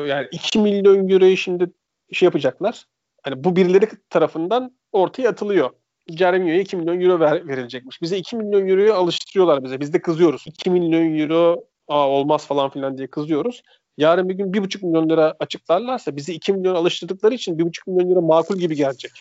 [0.09, 1.71] yani 2 milyon euroyu şimdi
[2.13, 2.85] şey yapacaklar.
[3.23, 5.71] Hani bu birileri tarafından ortaya atılıyor.
[6.09, 8.03] Jeremio'ya 2 milyon euro ver, verilecekmiş.
[8.03, 9.81] Bize 2 milyon euroyu alıştırıyorlar bize.
[9.81, 10.45] Biz de kızıyoruz.
[10.47, 13.63] 2 milyon euro Aa, olmaz falan filan diye kızıyoruz.
[13.99, 18.21] Yarın bir gün 1,5 milyon lira açıklarlarsa bizi 2 milyon alıştırdıkları için 1,5 milyon lira
[18.21, 19.13] makul gibi gelecek.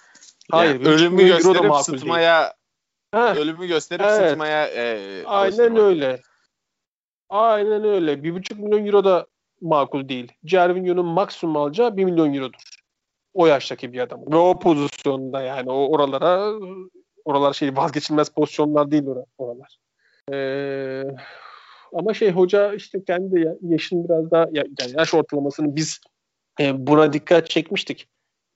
[0.52, 2.54] Hayır, yani ölümü gösterip sıtmaya
[3.14, 4.30] ölümü gösterip evet.
[4.30, 6.22] sıtmaya e, Aynen öyle.
[7.30, 8.14] Aynen öyle.
[8.14, 9.28] 1,5 milyon euro da
[9.62, 10.32] makul değil.
[10.46, 12.60] Cervinho'nun maksimum alacağı 1 milyon eurodur.
[13.34, 14.22] O yaştaki bir adam.
[14.32, 16.54] Ve o pozisyonda yani o oralara
[17.26, 19.04] oralar şey vazgeçilmez pozisyonlar değil
[19.38, 19.78] oralar.
[20.34, 21.04] Ee,
[21.94, 26.02] ama şey hoca işte kendi yaşın biraz daha yani yaş ortalamasını biz
[26.60, 28.08] e, buna dikkat çekmiştik.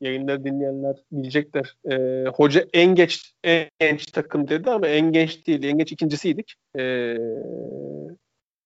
[0.02, 1.76] Yayınları dinleyenler bilecekler.
[1.91, 5.64] E, hoca en geç en genç takım dedi ama en genç değil.
[5.64, 6.56] En genç ikincisiydik.
[6.78, 6.82] E,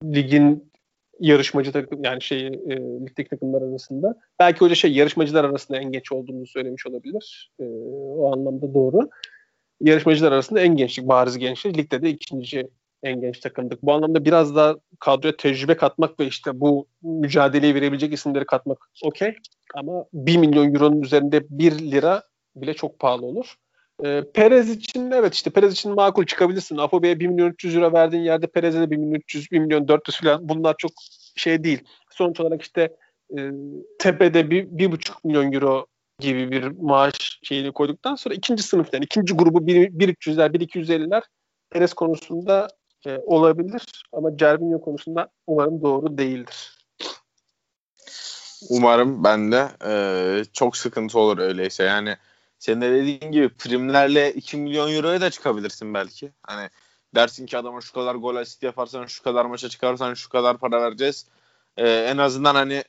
[0.04, 0.72] ligin
[1.20, 4.16] yarışmacı takım yani şey e, ligdeki takımlar arasında.
[4.40, 7.52] Belki hoca şey yarışmacılar arasında en genç olduğunu söylemiş olabilir.
[7.60, 7.64] E,
[8.18, 9.10] o anlamda doğru.
[9.82, 11.78] Yarışmacılar arasında en gençlik, bariz gençlik.
[11.78, 12.68] Ligde de ikinci
[13.06, 13.84] en genç takımdık.
[13.84, 19.36] Bu anlamda biraz daha kadroya tecrübe katmak ve işte bu mücadeleyi verebilecek isimleri katmak okey.
[19.76, 22.24] Ama 1 milyon euronun üzerinde 1 lira
[22.56, 23.56] bile çok pahalı olur.
[24.04, 26.78] E, Perez için evet işte Perez için makul çıkabilirsin.
[26.78, 30.22] Afobe'ye 1 milyon 300 euro verdiğin yerde Perez'e de 1 milyon 300, 1 milyon 400
[30.22, 30.92] falan bunlar çok
[31.36, 31.84] şey değil.
[32.12, 32.96] Sonuç olarak işte
[33.38, 33.52] e,
[34.00, 35.86] tepede bir, bir buçuk milyon euro
[36.20, 40.60] gibi bir maaş şeyini koyduktan sonra ikinci sınıf yani ikinci grubu 1, 1 300'ler 1
[40.60, 41.22] 250'ler
[41.70, 42.68] Perez konusunda
[43.08, 43.84] e, olabilir
[44.14, 46.76] ama Cervinho konusunda umarım doğru değildir.
[48.70, 51.84] Umarım ben de e, çok sıkıntı olur öyleyse.
[51.84, 52.18] Yani
[52.60, 56.32] senin de dediğin gibi primlerle 2 milyon euroya da çıkabilirsin belki.
[56.44, 56.70] Hani
[57.16, 60.82] dersin ki adama şu kadar gol asist yaparsan şu kadar maça çıkarsan şu kadar para
[60.82, 61.28] vereceğiz.
[61.78, 62.84] E, en azından hani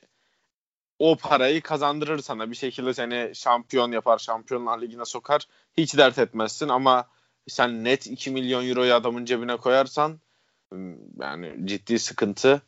[0.99, 2.51] o parayı kazandırır sana.
[2.51, 5.47] Bir şekilde seni şampiyon yapar, Şampiyonlar Ligi'ne sokar.
[5.77, 7.07] Hiç dert etmezsin ama
[7.47, 10.19] sen net 2 milyon euroyu adamın cebine koyarsan
[11.21, 12.61] yani ciddi sıkıntı.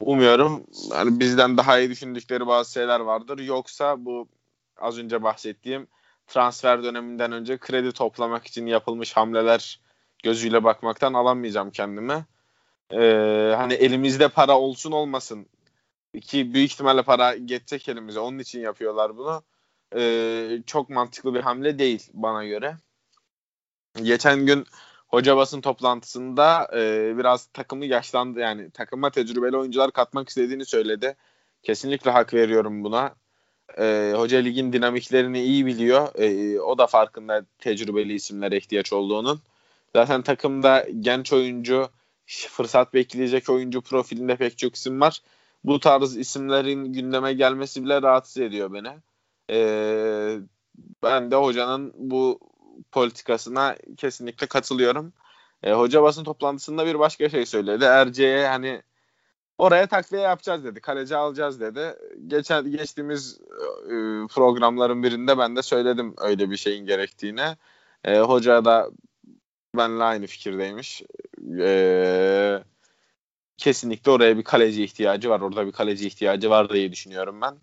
[0.00, 3.38] Umuyorum yani bizden daha iyi düşündükleri bazı şeyler vardır.
[3.38, 4.28] Yoksa bu
[4.76, 5.86] az önce bahsettiğim
[6.26, 9.80] transfer döneminden önce kredi toplamak için yapılmış hamleler
[10.22, 12.24] gözüyle bakmaktan alamayacağım kendime.
[12.92, 15.46] Ee, hani elimizde para olsun olmasın
[16.20, 18.20] ki büyük ihtimalle para geçecek elimize.
[18.20, 19.42] Onun için yapıyorlar bunu.
[19.96, 22.76] Ee, çok mantıklı bir hamle değil bana göre.
[23.96, 24.66] Geçen gün
[25.08, 31.16] hoca basın toplantısında e, biraz takımı yaşlandı yani takıma tecrübeli oyuncular katmak istediğini söyledi.
[31.62, 33.14] Kesinlikle hak veriyorum buna.
[33.78, 36.08] E, hoca ligin dinamiklerini iyi biliyor.
[36.14, 39.40] E, o da farkında tecrübeli isimlere ihtiyaç olduğunun.
[39.96, 41.88] Zaten takımda genç oyuncu,
[42.26, 45.22] fırsat bekleyecek oyuncu profilinde pek çok isim var.
[45.64, 48.92] Bu tarz isimlerin gündeme gelmesi bile rahatsız ediyor beni.
[49.50, 50.38] E,
[51.02, 52.51] ben de hocanın bu
[52.92, 55.12] politikasına kesinlikle katılıyorum.
[55.62, 57.84] E, hoca basın toplantısında bir başka şey söyledi.
[57.84, 58.82] Erce'ye hani
[59.58, 60.80] oraya takviye yapacağız dedi.
[60.80, 61.94] Kaleci alacağız dedi.
[62.26, 63.40] Geçen geçtiğimiz
[63.84, 63.96] e,
[64.34, 67.56] programların birinde ben de söyledim öyle bir şeyin gerektiğini.
[68.04, 68.90] E, hoca da
[69.76, 71.02] benle aynı fikirdeymiş.
[71.58, 72.62] E,
[73.56, 75.40] kesinlikle oraya bir kaleci ihtiyacı var.
[75.40, 77.56] Orada bir kaleci ihtiyacı var diye düşünüyorum ben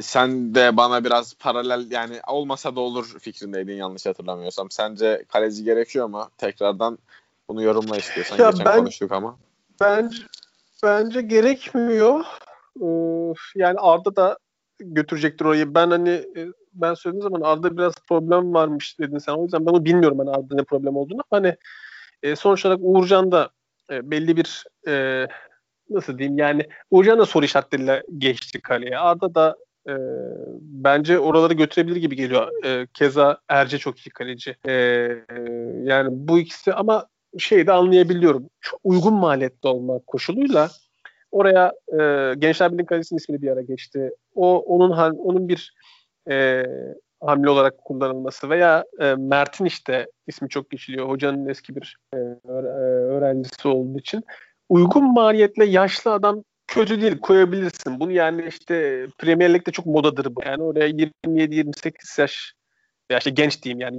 [0.00, 4.70] sen de bana biraz paralel yani olmasa da olur fikrindeydin yanlış hatırlamıyorsam.
[4.70, 6.30] Sence kaleci gerekiyor mu?
[6.38, 6.98] Tekrardan
[7.48, 8.38] bunu yorumla istiyorsan.
[8.38, 9.36] Ya Geçen ben, konuştuk ama.
[9.80, 10.16] Bence,
[10.82, 12.24] bence gerekmiyor.
[13.54, 14.38] yani Arda da
[14.78, 15.74] götürecektir orayı.
[15.74, 19.32] Ben hani e, ben söylediğim zaman Arda biraz problem varmış dedin sen.
[19.32, 21.22] O yüzden ben onu bilmiyorum hani Arda ne problem olduğunu.
[21.30, 21.56] Hani
[22.22, 23.50] e, sonuç olarak Uğurcan da
[23.90, 25.26] e, belli bir e,
[25.90, 28.98] nasıl diyeyim yani Uğurcan da soru işaretleriyle geçti kaleye.
[28.98, 29.56] Arda da
[29.88, 29.94] e,
[30.60, 32.64] bence oraları götürebilir gibi geliyor.
[32.64, 34.56] E, keza Erce çok iyi kaleci.
[34.64, 35.24] E, e,
[35.82, 37.06] yani bu ikisi ama
[37.38, 38.50] şeyi de anlayabiliyorum.
[38.60, 40.68] Çok uygun maliyette olmak koşuluyla
[41.30, 44.10] oraya e, Gençler Birliği Kalesi'nin ismini bir ara geçti.
[44.34, 45.74] O onun onun bir
[46.30, 46.62] e,
[47.20, 51.08] hamle olarak kullanılması veya e, Mert'in işte ismi çok geçiliyor.
[51.08, 52.16] Hocanın eski bir e,
[52.48, 54.24] öğrencisi olduğu için
[54.68, 58.00] uygun maliyetle yaşlı adam kötü değil koyabilirsin.
[58.00, 60.40] Bunu yani işte Premier Lig'de çok modadır bu.
[60.46, 62.54] Yani oraya 27-28 yaş
[63.10, 63.96] ya işte genç diyeyim yani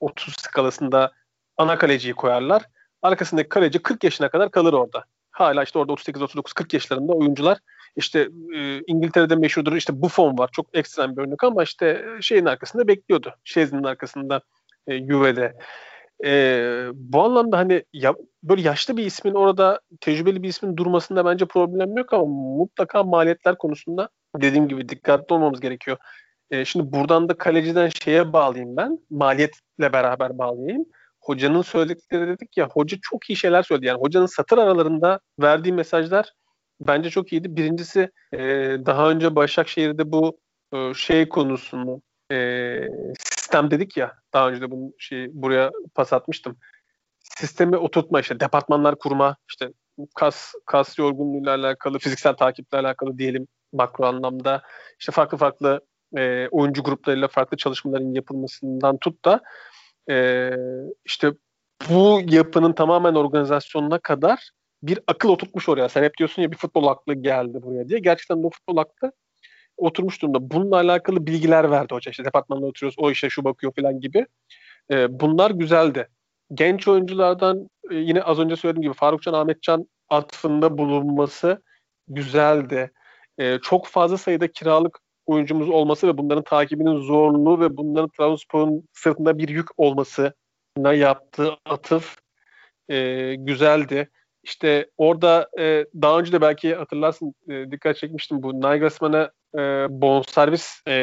[0.00, 1.12] 20-30 skalasında
[1.56, 2.62] ana kaleciyi koyarlar.
[3.02, 5.04] Arkasındaki kaleci 40 yaşına kadar kalır orada.
[5.30, 7.58] Hala işte orada 38-39-40 yaşlarında oyuncular
[7.96, 12.88] işte e, İngiltere'de meşhurdur işte Buffon var çok ekstrem bir örnek ama işte şeyin arkasında
[12.88, 13.34] bekliyordu.
[13.44, 14.40] Şezni'nin arkasında
[14.86, 15.56] e, Juve'de.
[16.24, 21.46] E, bu anlamda hani ya, böyle yaşlı bir ismin orada tecrübeli bir ismin durmasında bence
[21.46, 22.24] problem yok ama
[22.56, 25.96] mutlaka maliyetler konusunda dediğim gibi dikkatli olmamız gerekiyor.
[26.50, 28.98] E, şimdi buradan da kaleciden şeye bağlayayım ben.
[29.10, 30.84] Maliyetle beraber bağlayayım.
[31.20, 33.86] Hocanın söyledikleri dedik ya hoca çok iyi şeyler söyledi.
[33.86, 36.32] Yani hocanın satır aralarında verdiği mesajlar
[36.80, 37.56] bence çok iyiydi.
[37.56, 38.38] Birincisi e,
[38.86, 40.38] daha önce Başakşehir'de bu
[40.72, 46.56] e, şey konusunu e, sistem dedik ya daha önce de bunu şey buraya pas atmıştım.
[47.20, 49.72] Sistemi oturtma işte departmanlar kurma işte
[50.14, 54.62] kas kas yorgunluğuyla alakalı fiziksel takiple alakalı diyelim makro anlamda
[55.00, 55.80] işte farklı farklı
[56.16, 59.40] e, oyuncu gruplarıyla farklı çalışmaların yapılmasından tut da
[60.10, 60.50] e,
[61.04, 61.32] işte
[61.90, 64.50] bu yapının tamamen organizasyonuna kadar
[64.82, 65.88] bir akıl oturtmuş oraya.
[65.88, 67.98] Sen hep diyorsun ya bir futbol aklı geldi buraya diye.
[67.98, 69.12] Gerçekten de futbol aklı
[69.80, 70.50] oturmuş durumda.
[70.50, 72.10] Bununla alakalı bilgiler verdi hoca.
[72.10, 74.26] İşte departmanda oturuyoruz, o işe şu bakıyor falan gibi.
[74.90, 76.08] E, bunlar güzeldi.
[76.54, 81.62] Genç oyunculardan e, yine az önce söylediğim gibi Farukcan Ahmetcan atfında bulunması
[82.08, 82.92] güzeldi.
[83.38, 89.38] E, çok fazla sayıda kiralık oyuncumuz olması ve bunların takibinin zorluğu ve bunların Trabzonspor'un sırtında
[89.38, 92.16] bir yük olmasına yaptığı atıf
[92.88, 94.10] e, güzeldi.
[94.42, 100.82] İşte orada e, daha önce de belki hatırlarsın e, dikkat çekmiştim bu Nagelsmann'a e, bonservis
[100.86, 100.94] e,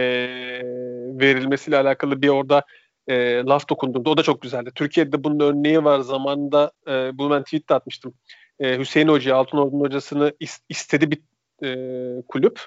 [1.20, 2.64] verilmesiyle alakalı bir orada
[3.08, 4.10] e, laf dokundurdu.
[4.10, 4.72] O da çok güzeldi.
[4.76, 6.00] Türkiye'de bunun örneği var.
[6.00, 8.14] Zamanında e, bunu ben tweet atmıştım.
[8.60, 11.20] E, Hüseyin Hoca, Altınordu'nun hocasını is, istedi bir
[11.64, 12.62] e, kulüp.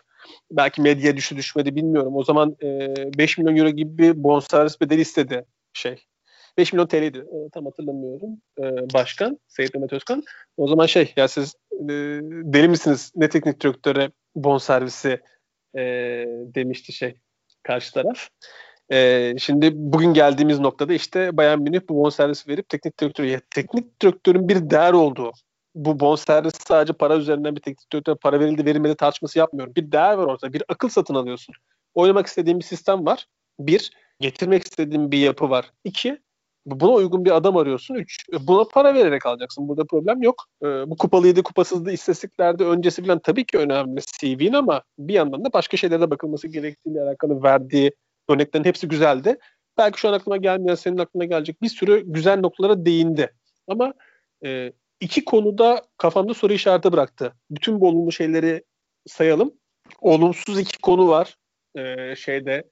[0.50, 2.16] Belki medya düştü düşmedi bilmiyorum.
[2.16, 5.96] O zaman e, 5 milyon euro gibi bir bonservis bedeli istedi şey
[6.58, 7.18] 5 milyon TL'ydi.
[7.18, 8.30] E, tam hatırlamıyorum.
[8.58, 8.64] E,
[8.94, 10.22] başkan, Seyit Mehmet Özkan.
[10.56, 11.88] O zaman şey, ya siz e,
[12.52, 13.12] deli misiniz?
[13.16, 15.20] Ne teknik direktöre bon servisi
[15.76, 15.80] e,
[16.54, 17.14] demişti şey
[17.62, 18.28] karşı taraf.
[18.92, 24.02] E, şimdi bugün geldiğimiz noktada işte Bayern Münih bu bon servis verip teknik direktörü, teknik
[24.02, 25.32] direktörün bir değer olduğu
[25.74, 29.74] bu bonservis sadece para üzerinden bir teknik direktöre para verildi verilmedi tartışması yapmıyorum.
[29.76, 30.52] Bir değer var orada.
[30.52, 31.54] Bir akıl satın alıyorsun.
[31.94, 33.26] Oynamak istediğin bir sistem var.
[33.60, 33.90] Bir,
[34.20, 35.70] getirmek istediğin bir yapı var.
[35.84, 36.20] İki,
[36.66, 37.94] Buna uygun bir adam arıyorsun.
[37.94, 39.68] Üç, buna para vererek alacaksın.
[39.68, 40.44] Burada problem yok.
[40.62, 45.52] Ee, bu kupalıydı, kupasızdı istatistiklerde öncesi bilen tabii ki önemli CV'nin ama bir yandan da
[45.52, 47.92] başka şeylere bakılması gerektiğiyle alakalı verdiği
[48.28, 49.38] örneklerin hepsi güzeldi.
[49.78, 53.34] Belki şu an aklıma gelmeyen senin aklına gelecek bir sürü güzel noktalara değindi.
[53.68, 53.94] Ama
[54.44, 57.32] e, iki konuda kafamda soru işareti bıraktı.
[57.50, 58.64] Bütün bu olumlu şeyleri
[59.06, 59.54] sayalım.
[60.00, 61.36] Olumsuz iki konu var
[61.74, 62.64] e, şeyde.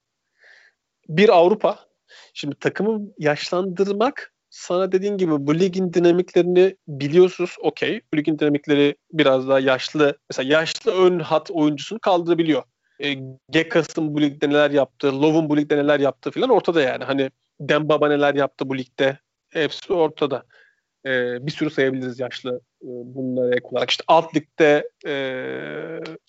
[1.09, 1.88] Bir Avrupa,
[2.33, 7.55] Şimdi takımı yaşlandırmak sana dediğin gibi bu ligin dinamiklerini biliyorsunuz.
[7.61, 8.01] Okey.
[8.13, 10.17] Bu ligin dinamikleri biraz daha yaşlı.
[10.29, 12.63] Mesela yaşlı ön hat oyuncusunu kaldırabiliyor.
[13.03, 13.15] E,
[13.49, 17.03] Gekas'ın bu ligde neler yaptı, Lov'un bu ligde neler yaptı falan ortada yani.
[17.03, 19.17] Hani Dembaba neler yaptı bu ligde.
[19.49, 20.43] Hepsi ortada.
[21.05, 23.89] E, bir sürü sayabiliriz yaşlı e, bunlara ek olarak.
[23.89, 25.13] İşte alt ligde e,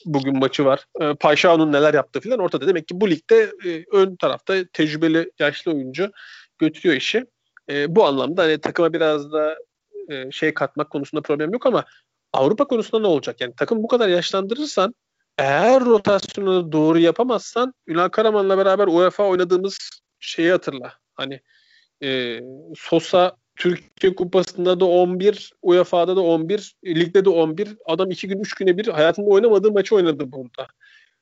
[0.05, 0.87] bugün maçı var.
[1.01, 2.67] E, Paşao'nun neler yaptığı falan ortada.
[2.69, 6.13] Demek ki bu ligde e, ön tarafta tecrübeli yaşlı oyuncu
[6.59, 7.27] götürüyor işi.
[7.71, 9.57] E, bu anlamda hani takıma biraz da
[10.09, 11.85] e, şey katmak konusunda problem yok ama
[12.33, 13.41] Avrupa konusunda ne olacak?
[13.41, 14.95] Yani takım bu kadar yaşlandırırsan
[15.39, 19.79] eğer rotasyonu doğru yapamazsan Ünal Karaman'la beraber UEFA oynadığımız
[20.21, 20.93] şeyi hatırla.
[21.15, 21.41] Hani
[22.03, 22.41] e,
[22.77, 27.77] Sosa Türkiye Kupası'nda da 11, UEFA'da da 11, ligde de 11.
[27.87, 30.67] Adam 2 gün 3 güne bir hayatında oynamadığı maçı oynadı burada.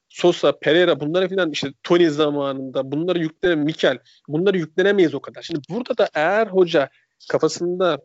[0.08, 5.42] Sosa, Pereira bunlara filan işte Tony zamanında bunları yüklene Mikel bunları yüklenemeyiz o kadar.
[5.42, 6.88] Şimdi burada da eğer hoca
[7.30, 7.98] kafasında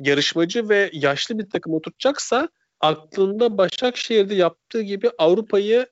[0.00, 2.48] yarışmacı ve yaşlı bir takım oturtacaksa
[2.80, 5.86] aklında Başakşehir'de yaptığı gibi Avrupa'yı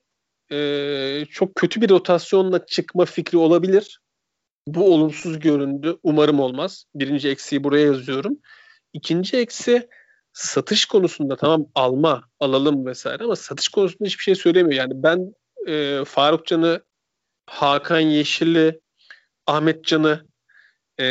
[0.52, 4.00] e, çok kötü bir rotasyonla çıkma fikri olabilir.
[4.74, 5.96] Bu olumsuz göründü.
[6.02, 6.84] Umarım olmaz.
[6.94, 8.38] Birinci eksiği buraya yazıyorum.
[8.92, 9.88] İkinci eksi
[10.32, 14.74] satış konusunda tamam alma, alalım vesaire ama satış konusunda hiçbir şey söylemiyor.
[14.82, 15.34] Yani ben
[15.66, 16.80] e, Faruk Can'ı,
[17.46, 18.80] Hakan Yeşil'i,
[19.46, 20.26] Ahmet Can'ı
[20.98, 21.06] e,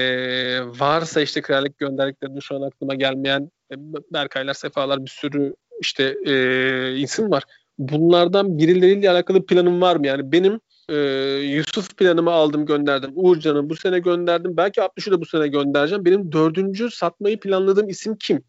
[0.62, 3.76] varsa işte krallık gönderdiklerinde şu an aklıma gelmeyen e,
[4.14, 7.44] Berkaylar, Sefalar bir sürü işte e, isim var.
[7.78, 10.08] Bunlardan birileriyle alakalı planım var mı?
[10.08, 10.60] Yani benim
[10.90, 10.96] e,
[11.44, 13.12] Yusuf planımı aldım gönderdim.
[13.16, 14.58] Uğurcan'ı bu sene gönderdim.
[14.58, 16.06] Belki 60'ı da bu sene göndereceğim.
[16.06, 18.44] Benim dördüncü satmayı planladığım isim kim?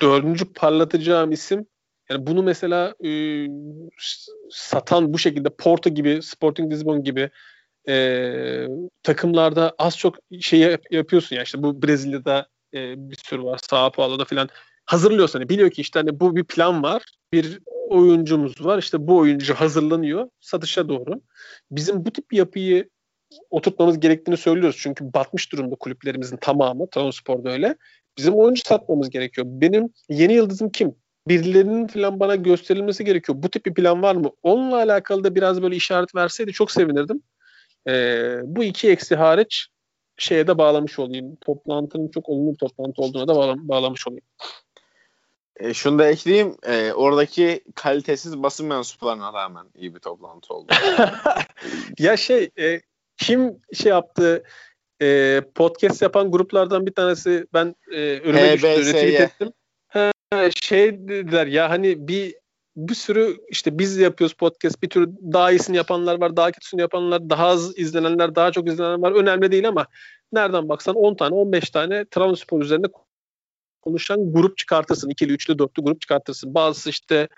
[0.00, 1.66] Dördüncü parlatacağım isim
[2.10, 3.10] yani bunu mesela e,
[4.50, 7.30] satan bu şekilde Porto gibi, Sporting Lisbon gibi
[7.88, 8.66] e,
[9.02, 13.92] takımlarda az çok şey yap, yapıyorsun ya işte bu Brezilya'da e, bir sürü var Sao
[13.92, 14.48] Paulo'da falan
[14.86, 15.38] hazırlıyorsun.
[15.38, 17.02] Hani biliyor ki işte hani bu bir plan var.
[17.32, 17.58] Bir
[17.88, 18.78] oyuncumuz var.
[18.78, 21.20] İşte bu oyuncu hazırlanıyor satışa doğru.
[21.70, 22.88] Bizim bu tip yapıyı
[23.50, 24.76] oturtmamız gerektiğini söylüyoruz.
[24.80, 26.90] Çünkü batmış durumda kulüplerimizin tamamı.
[26.90, 27.76] Trabzonspor'da öyle.
[28.18, 29.46] Bizim oyuncu satmamız gerekiyor.
[29.50, 30.94] Benim yeni yıldızım kim?
[31.28, 33.42] Birilerinin falan bana gösterilmesi gerekiyor.
[33.42, 34.30] Bu tip bir plan var mı?
[34.42, 37.22] Onunla alakalı da biraz böyle işaret verseydi çok sevinirdim.
[37.88, 39.66] Ee, bu iki eksi hariç
[40.16, 41.36] şeye de bağlamış olayım.
[41.46, 44.24] Toplantının çok olumlu bir toplantı olduğuna da bağlam- bağlamış olayım.
[45.56, 46.56] E, şunu da ekleyeyim.
[46.62, 50.72] E, oradaki kalitesiz basın mensuplarına rağmen iyi bir toplantı oldu.
[51.98, 52.80] ya şey e,
[53.16, 54.44] kim şey yaptı
[55.02, 59.52] e, podcast yapan gruplardan bir tanesi ben e, önüme düştü retweet ettim.
[59.88, 60.12] Ha,
[60.62, 62.34] şey dediler ya hani bir
[62.76, 67.30] bir sürü işte biz yapıyoruz podcast bir tür daha iyisini yapanlar var daha kötüsünü yapanlar
[67.30, 69.86] daha az izlenenler daha çok izlenenler var önemli değil ama
[70.32, 72.86] nereden baksan 10 tane 15 tane Trabzonspor üzerinde
[73.84, 75.10] konuşan grup çıkartırsın.
[75.10, 76.54] ikili, üçlü, dörtlü grup çıkartırsın.
[76.54, 77.28] Bazısı işte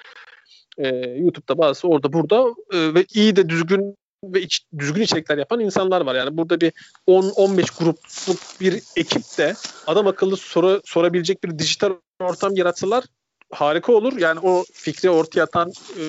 [0.78, 5.60] e, YouTube'da bazısı orada burada e, ve iyi de düzgün ve iç, düzgün içerikler yapan
[5.60, 6.14] insanlar var.
[6.14, 6.72] Yani burada bir
[7.08, 9.54] 10-15 grupluk bir ekip de
[9.86, 13.04] adam akıllı soru sorabilecek bir dijital ortam yaratsalar
[13.52, 14.18] harika olur.
[14.18, 16.02] Yani o fikri ortaya atan e,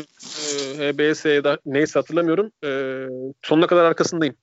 [0.83, 2.51] e, HBS ya da neyse hatırlamıyorum.
[2.63, 2.69] E,
[3.41, 4.35] sonuna kadar arkasındayım.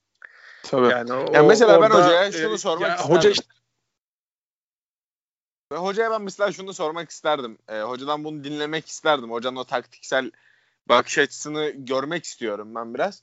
[0.63, 0.89] Tabii.
[0.89, 3.17] Yani, o, yani mesela orada, ben hocaya şunu e, sormak ya, isterdim.
[3.17, 3.45] Hoca işte,
[5.71, 7.59] hocaya ben mesela şunu sormak isterdim.
[7.69, 9.31] E, hocadan bunu dinlemek isterdim.
[9.31, 10.31] Hocanın o taktiksel
[10.89, 13.23] bakış açısını görmek istiyorum ben biraz.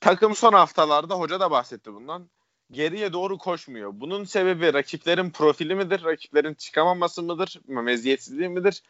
[0.00, 2.28] Takım son haftalarda hoca da bahsetti bundan.
[2.70, 3.90] Geriye doğru koşmuyor.
[3.94, 6.04] Bunun sebebi rakiplerin profili midir?
[6.04, 7.60] Rakiplerin çıkamaması mıdır?
[7.66, 8.82] Meziyetsizliği midir?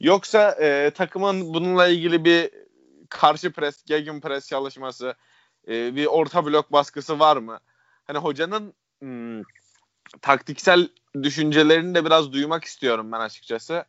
[0.00, 2.50] Yoksa e, takımın bununla ilgili bir
[3.08, 5.14] karşı pres, gegen pres çalışması,
[5.68, 7.60] e, bir orta blok baskısı var mı?
[8.04, 9.42] Hani hocanın hmm,
[10.22, 10.88] taktiksel
[11.22, 13.84] düşüncelerini de biraz duymak istiyorum ben açıkçası.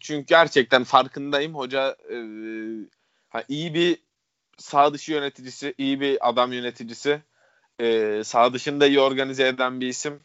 [0.00, 1.54] Çünkü gerçekten farkındayım.
[1.54, 2.16] Hoca e,
[3.48, 3.98] iyi bir
[4.58, 7.22] sağ dışı yöneticisi, iyi bir adam yöneticisi.
[7.80, 10.20] E, sağ dışında iyi organize eden bir isim.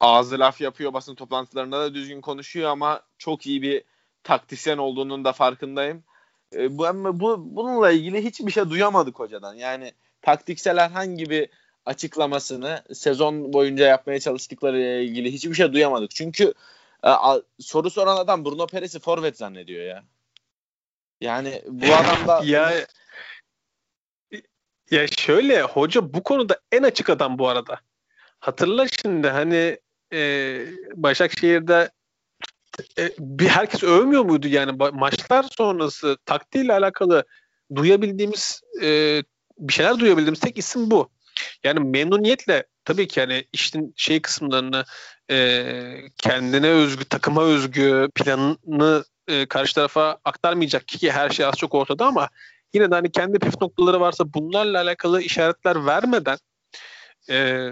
[0.00, 3.84] Ağzı laf yapıyor basın toplantılarında da düzgün konuşuyor ama çok iyi bir
[4.22, 6.04] taktisyen olduğunun da farkındayım.
[6.54, 9.54] E, bu, bu bununla ilgili hiçbir şey duyamadık hocadan.
[9.54, 9.92] Yani
[10.22, 11.48] taktiksel herhangi bir
[11.86, 16.10] açıklamasını sezon boyunca yapmaya çalıştıkları ile ilgili hiçbir şey duyamadık.
[16.10, 16.44] Çünkü
[17.02, 20.04] e, a, soru soran adam Bruno Peres'i forvet zannediyor ya.
[21.20, 22.86] Yani bu adam da ya
[24.90, 27.80] ya şöyle hoca bu konuda en açık adam bu arada.
[28.40, 29.78] Hatırla şimdi hani
[30.12, 30.60] e,
[30.94, 31.90] Başakşehir'de
[32.98, 37.24] e, bir herkes övmüyor muydu yani maçlar sonrası taktiğiyle alakalı
[37.74, 39.22] duyabildiğimiz e,
[39.58, 41.10] bir şeyler duyabildiğimiz tek isim bu.
[41.64, 44.84] Yani memnuniyetle tabii ki yani işin şey kısımlarını
[45.30, 45.66] e,
[46.18, 52.06] kendine özgü, takıma özgü planını e, karşı tarafa aktarmayacak ki her şey az çok ortada
[52.06, 52.28] ama
[52.74, 56.38] yine de hani kendi püf noktaları varsa bunlarla alakalı işaretler vermeden
[57.30, 57.70] e,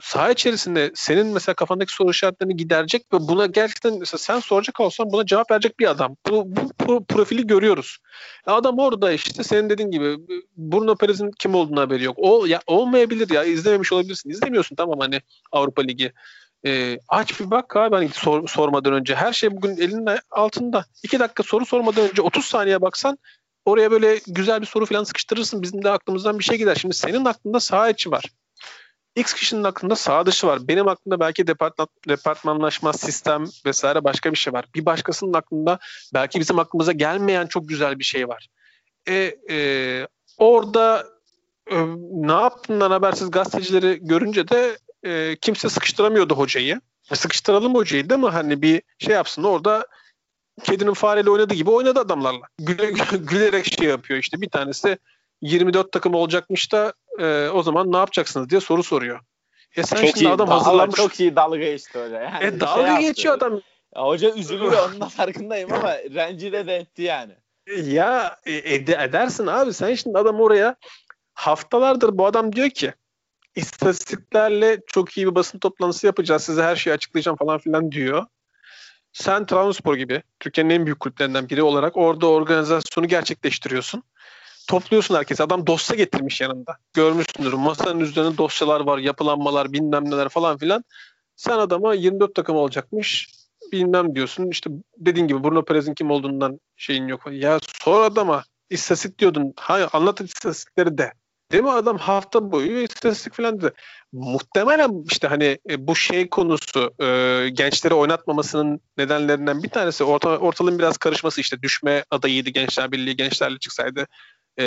[0.00, 5.12] saha içerisinde senin mesela kafandaki soru işaretlerini giderecek ve buna gerçekten mesela sen soracak olsan
[5.12, 6.16] buna cevap verecek bir adam.
[6.30, 7.98] Bu, bu, bu profili görüyoruz.
[8.46, 10.16] Adam orada işte senin dediğin gibi
[10.56, 12.16] Bruno Perez'in kim olduğunu haberi yok.
[12.18, 14.30] O ya olmayabilir ya izlememiş olabilirsin.
[14.30, 15.20] İzlemiyorsun tamam hani
[15.52, 16.12] Avrupa Ligi.
[16.66, 19.14] E, aç bir bak abi hani sor, sormadan önce.
[19.14, 20.84] Her şey bugün elinin altında.
[21.02, 23.18] İki dakika soru sormadan önce 30 saniye baksan
[23.64, 25.62] oraya böyle güzel bir soru falan sıkıştırırsın.
[25.62, 26.74] Bizim de aklımızdan bir şey gider.
[26.74, 28.24] Şimdi senin aklında saha içi var.
[29.16, 30.68] X kişinin aklında sağ dışı var.
[30.68, 34.64] Benim aklımda belki departman, departmanlaşma, sistem vesaire başka bir şey var.
[34.74, 35.78] Bir başkasının aklında
[36.14, 38.48] belki bizim aklımıza gelmeyen çok güzel bir şey var.
[39.08, 40.08] E, e,
[40.38, 41.06] orada
[41.70, 41.76] e,
[42.10, 46.80] ne yaptığından habersiz gazetecileri görünce de e, kimse sıkıştıramıyordu hocayı.
[47.10, 48.28] E, sıkıştıralım hocayı değil mi?
[48.28, 49.86] Hani bir şey yapsın orada
[50.62, 52.46] kedinin fareyle oynadığı gibi oynadı adamlarla.
[52.58, 54.98] Güle, gülerek şey yapıyor işte bir tanesi
[55.42, 59.20] 24 takım olacakmış da e, o zaman ne yapacaksınız diye soru soruyor.
[59.76, 60.96] E sen çok şimdi iyi, adam hazırlanmış.
[60.96, 62.16] Çok iyi dalga geçti öyle.
[62.16, 63.60] Yani e, dalga şey geçiyor adam.
[63.96, 67.32] Ya hoca üzülüyor onun da farkındayım ama rencide de etti yani.
[67.84, 70.76] Ya e, ed- edersin abi sen şimdi adam oraya
[71.34, 72.92] haftalardır bu adam diyor ki
[73.56, 78.26] istatistiklerle çok iyi bir basın toplantısı yapacağız size her şeyi açıklayacağım falan filan diyor.
[79.12, 84.02] Sen Trabzonspor gibi Türkiye'nin en büyük kulüplerinden biri olarak orada organizasyonu gerçekleştiriyorsun.
[84.68, 85.42] Topluyorsun herkesi.
[85.42, 86.76] Adam dosya getirmiş yanında.
[86.92, 87.52] Görmüşsündür.
[87.52, 90.84] Masanın üzerinde dosyalar var, yapılanmalar, bilmem neler falan filan.
[91.36, 93.28] Sen adama 24 takım olacakmış
[93.72, 94.50] bilmem diyorsun.
[94.50, 97.22] İşte dediğin gibi Bruno Perez'in kim olduğundan şeyin yok.
[97.30, 99.52] Ya sor adama istatistik diyordun.
[99.56, 101.12] Hayır anlat istatistikleri de.
[101.52, 103.72] Değil mi adam hafta boyu istatistik falan dedi.
[104.12, 110.78] Muhtemelen işte hani e, bu şey konusu e, gençleri oynatmamasının nedenlerinden bir tanesi orta, ortalığın
[110.78, 114.06] biraz karışması işte düşme adayıydı Gençler Birliği gençlerle çıksaydı
[114.58, 114.64] e,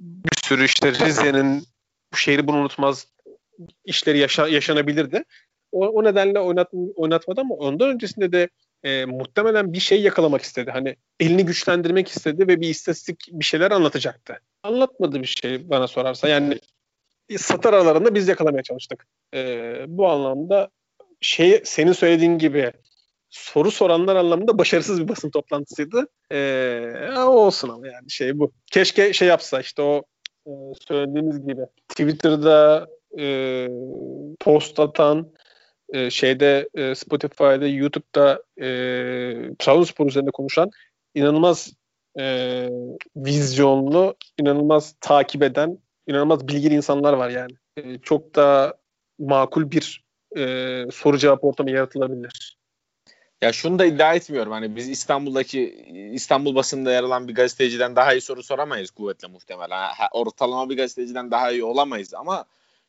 [0.00, 1.64] bir sürü işte Rize'nin
[2.12, 3.06] bu şehri bunu unutmaz
[3.84, 5.24] işleri yaşa, yaşanabilirdi.
[5.72, 8.48] O, o nedenle oynat, oynatmadı ama ondan öncesinde de
[8.82, 10.70] e, muhtemelen bir şey yakalamak istedi.
[10.70, 14.40] Hani elini güçlendirmek istedi ve bir istatistik bir şeyler anlatacaktı.
[14.62, 16.28] Anlatmadı bir şey bana sorarsa.
[16.28, 16.58] Yani
[17.36, 19.06] satır aralarında biz yakalamaya çalıştık.
[19.34, 20.70] E, bu anlamda
[21.20, 22.72] şey senin söylediğin gibi
[23.34, 26.06] soru soranlar anlamında başarısız bir basın toplantısıydı.
[26.32, 28.52] Ee, olsun ama yani şey bu.
[28.66, 30.02] Keşke şey yapsa işte o
[30.46, 30.50] e,
[30.88, 32.86] söylediğimiz gibi Twitter'da
[33.18, 33.68] e,
[34.40, 35.32] post atan
[35.92, 38.66] e, şeyde e, Spotify'da, YouTube'da e,
[39.58, 40.70] Trabzonspor üzerinde konuşan
[41.14, 41.72] inanılmaz
[42.18, 42.68] e,
[43.16, 47.52] vizyonlu, inanılmaz takip eden, inanılmaz bilgili insanlar var yani.
[47.76, 48.74] E, çok da
[49.18, 50.04] makul bir
[50.36, 52.63] e, soru cevap ortamı yaratılabilir.
[53.44, 54.52] Ya şunu da iddia etmiyorum.
[54.52, 59.90] Hani biz İstanbul'daki İstanbul basında yer alan bir gazeteciden daha iyi soru soramayız kuvvetle muhtemelen.
[60.12, 62.44] Ortalama bir gazeteciden daha iyi olamayız ama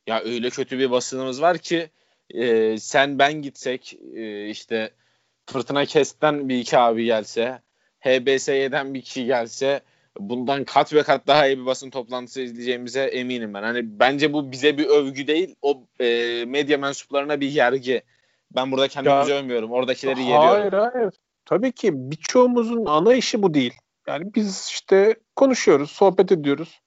[0.07, 1.89] ya öyle kötü bir basınımız var ki
[2.29, 4.91] e, sen ben gitsek e, işte
[5.45, 7.61] Fırtına Kest'ten bir iki abi gelse
[7.99, 9.81] HBSY'den bir kişi gelse
[10.19, 13.63] bundan kat ve kat daha iyi bir basın toplantısı izleyeceğimize eminim ben.
[13.63, 18.01] Hani bence bu bize bir övgü değil, o e, medya mensuplarına bir yergi.
[18.55, 19.71] Ben burada kendimizi ya, övmüyorum.
[19.71, 20.79] Oradakileri hayır, yeriyorum.
[20.79, 21.13] Hayır hayır.
[21.45, 23.73] Tabii ki birçoğumuzun ana işi bu değil.
[24.07, 26.81] Yani biz işte konuşuyoruz, sohbet ediyoruz.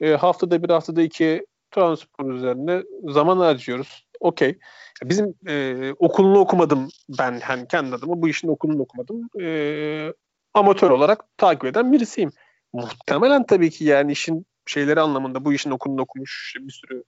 [0.00, 4.06] E, haftada bir haftada iki transport üzerine zaman harcıyoruz.
[4.20, 4.58] Okey.
[5.04, 6.88] Bizim e, okulunu okumadım
[7.18, 9.28] ben hani kendi adıma bu işin okulunu okumadım.
[9.40, 10.12] E,
[10.54, 12.30] amatör olarak takip eden birisiyim.
[12.72, 17.04] Muhtemelen tabii ki yani işin şeyleri anlamında bu işin okulunu okumuş bir sürü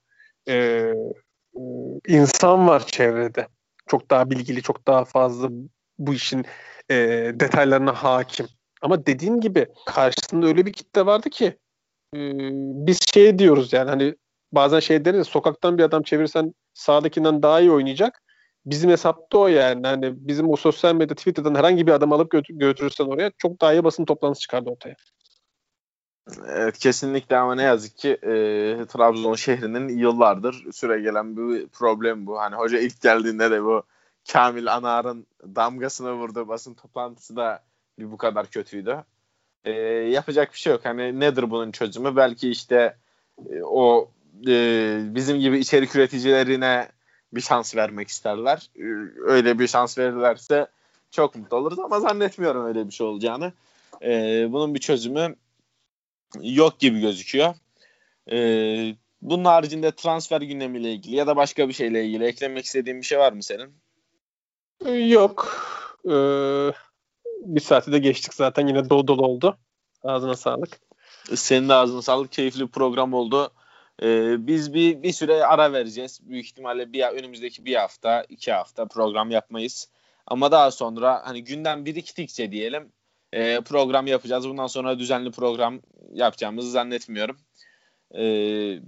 [0.49, 0.95] e, e,
[2.09, 3.47] insan var çevrede.
[3.87, 5.49] Çok daha bilgili, çok daha fazla
[5.99, 6.45] bu işin
[6.91, 6.97] e,
[7.35, 8.47] detaylarına hakim.
[8.83, 11.45] Ama dediğin gibi karşısında öyle bir kitle vardı ki
[12.17, 12.19] e,
[12.87, 14.15] biz şey diyoruz yani hani
[14.53, 18.21] bazen şey deriz sokaktan bir adam çevirsen sağdakinden daha iyi oynayacak.
[18.67, 19.87] Bizim hesapta o yani.
[19.87, 23.73] Hani bizim o sosyal medya Twitter'dan herhangi bir adam alıp götür, götürürsen oraya çok daha
[23.73, 24.95] iyi basın toplantısı çıkardı ortaya.
[26.49, 28.33] Evet kesinlikle ama ne yazık ki e,
[28.87, 32.41] Trabzon şehrinin yıllardır süre gelen bir problem bu.
[32.41, 33.83] Hani hoca ilk geldiğinde de bu
[34.33, 37.63] Kamil Anar'ın damgasını vurdu basın toplantısı da
[37.99, 39.05] bir bu kadar kötüydü.
[39.65, 39.73] E,
[40.11, 40.85] yapacak bir şey yok.
[40.85, 42.17] Hani nedir bunun çözümü?
[42.17, 42.97] Belki işte
[43.51, 44.11] e, o
[44.49, 46.89] e, bizim gibi içerik üreticilerine
[47.33, 48.71] bir şans vermek isterler.
[48.77, 48.85] E,
[49.25, 50.67] öyle bir şans verirlerse
[51.11, 53.53] çok mutlu oluruz ama zannetmiyorum öyle bir şey olacağını.
[54.03, 55.37] E, bunun bir çözümü
[56.43, 57.55] yok gibi gözüküyor.
[58.33, 58.39] E,
[59.23, 63.19] bunun haricinde transfer gündemiyle ilgili ya da başka bir şeyle ilgili eklemek istediğin bir şey
[63.19, 63.75] var mı senin?
[65.11, 65.65] Yok.
[66.07, 66.73] Ee,
[67.45, 69.59] bir saati de geçtik zaten yine dolu dolu oldu.
[70.03, 70.81] Ağzına sağlık.
[71.35, 72.33] Senin de ağzına sağlık.
[72.33, 73.53] Keyifli bir program oldu.
[74.03, 76.21] Ee, biz bir bir süre ara vereceğiz.
[76.23, 79.89] Büyük ihtimalle bir önümüzdeki bir hafta, iki hafta program yapmayız.
[80.27, 82.93] Ama daha sonra hani günden biriktikçe diyelim
[83.35, 84.49] e, program yapacağız.
[84.49, 85.81] Bundan sonra düzenli program
[86.13, 87.37] yapacağımızı zannetmiyorum.
[88.15, 88.23] E,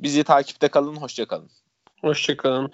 [0.03, 0.97] bizi takipte kalın.
[0.97, 1.51] Hoşçakalın.
[2.01, 2.73] Hoşçakalın.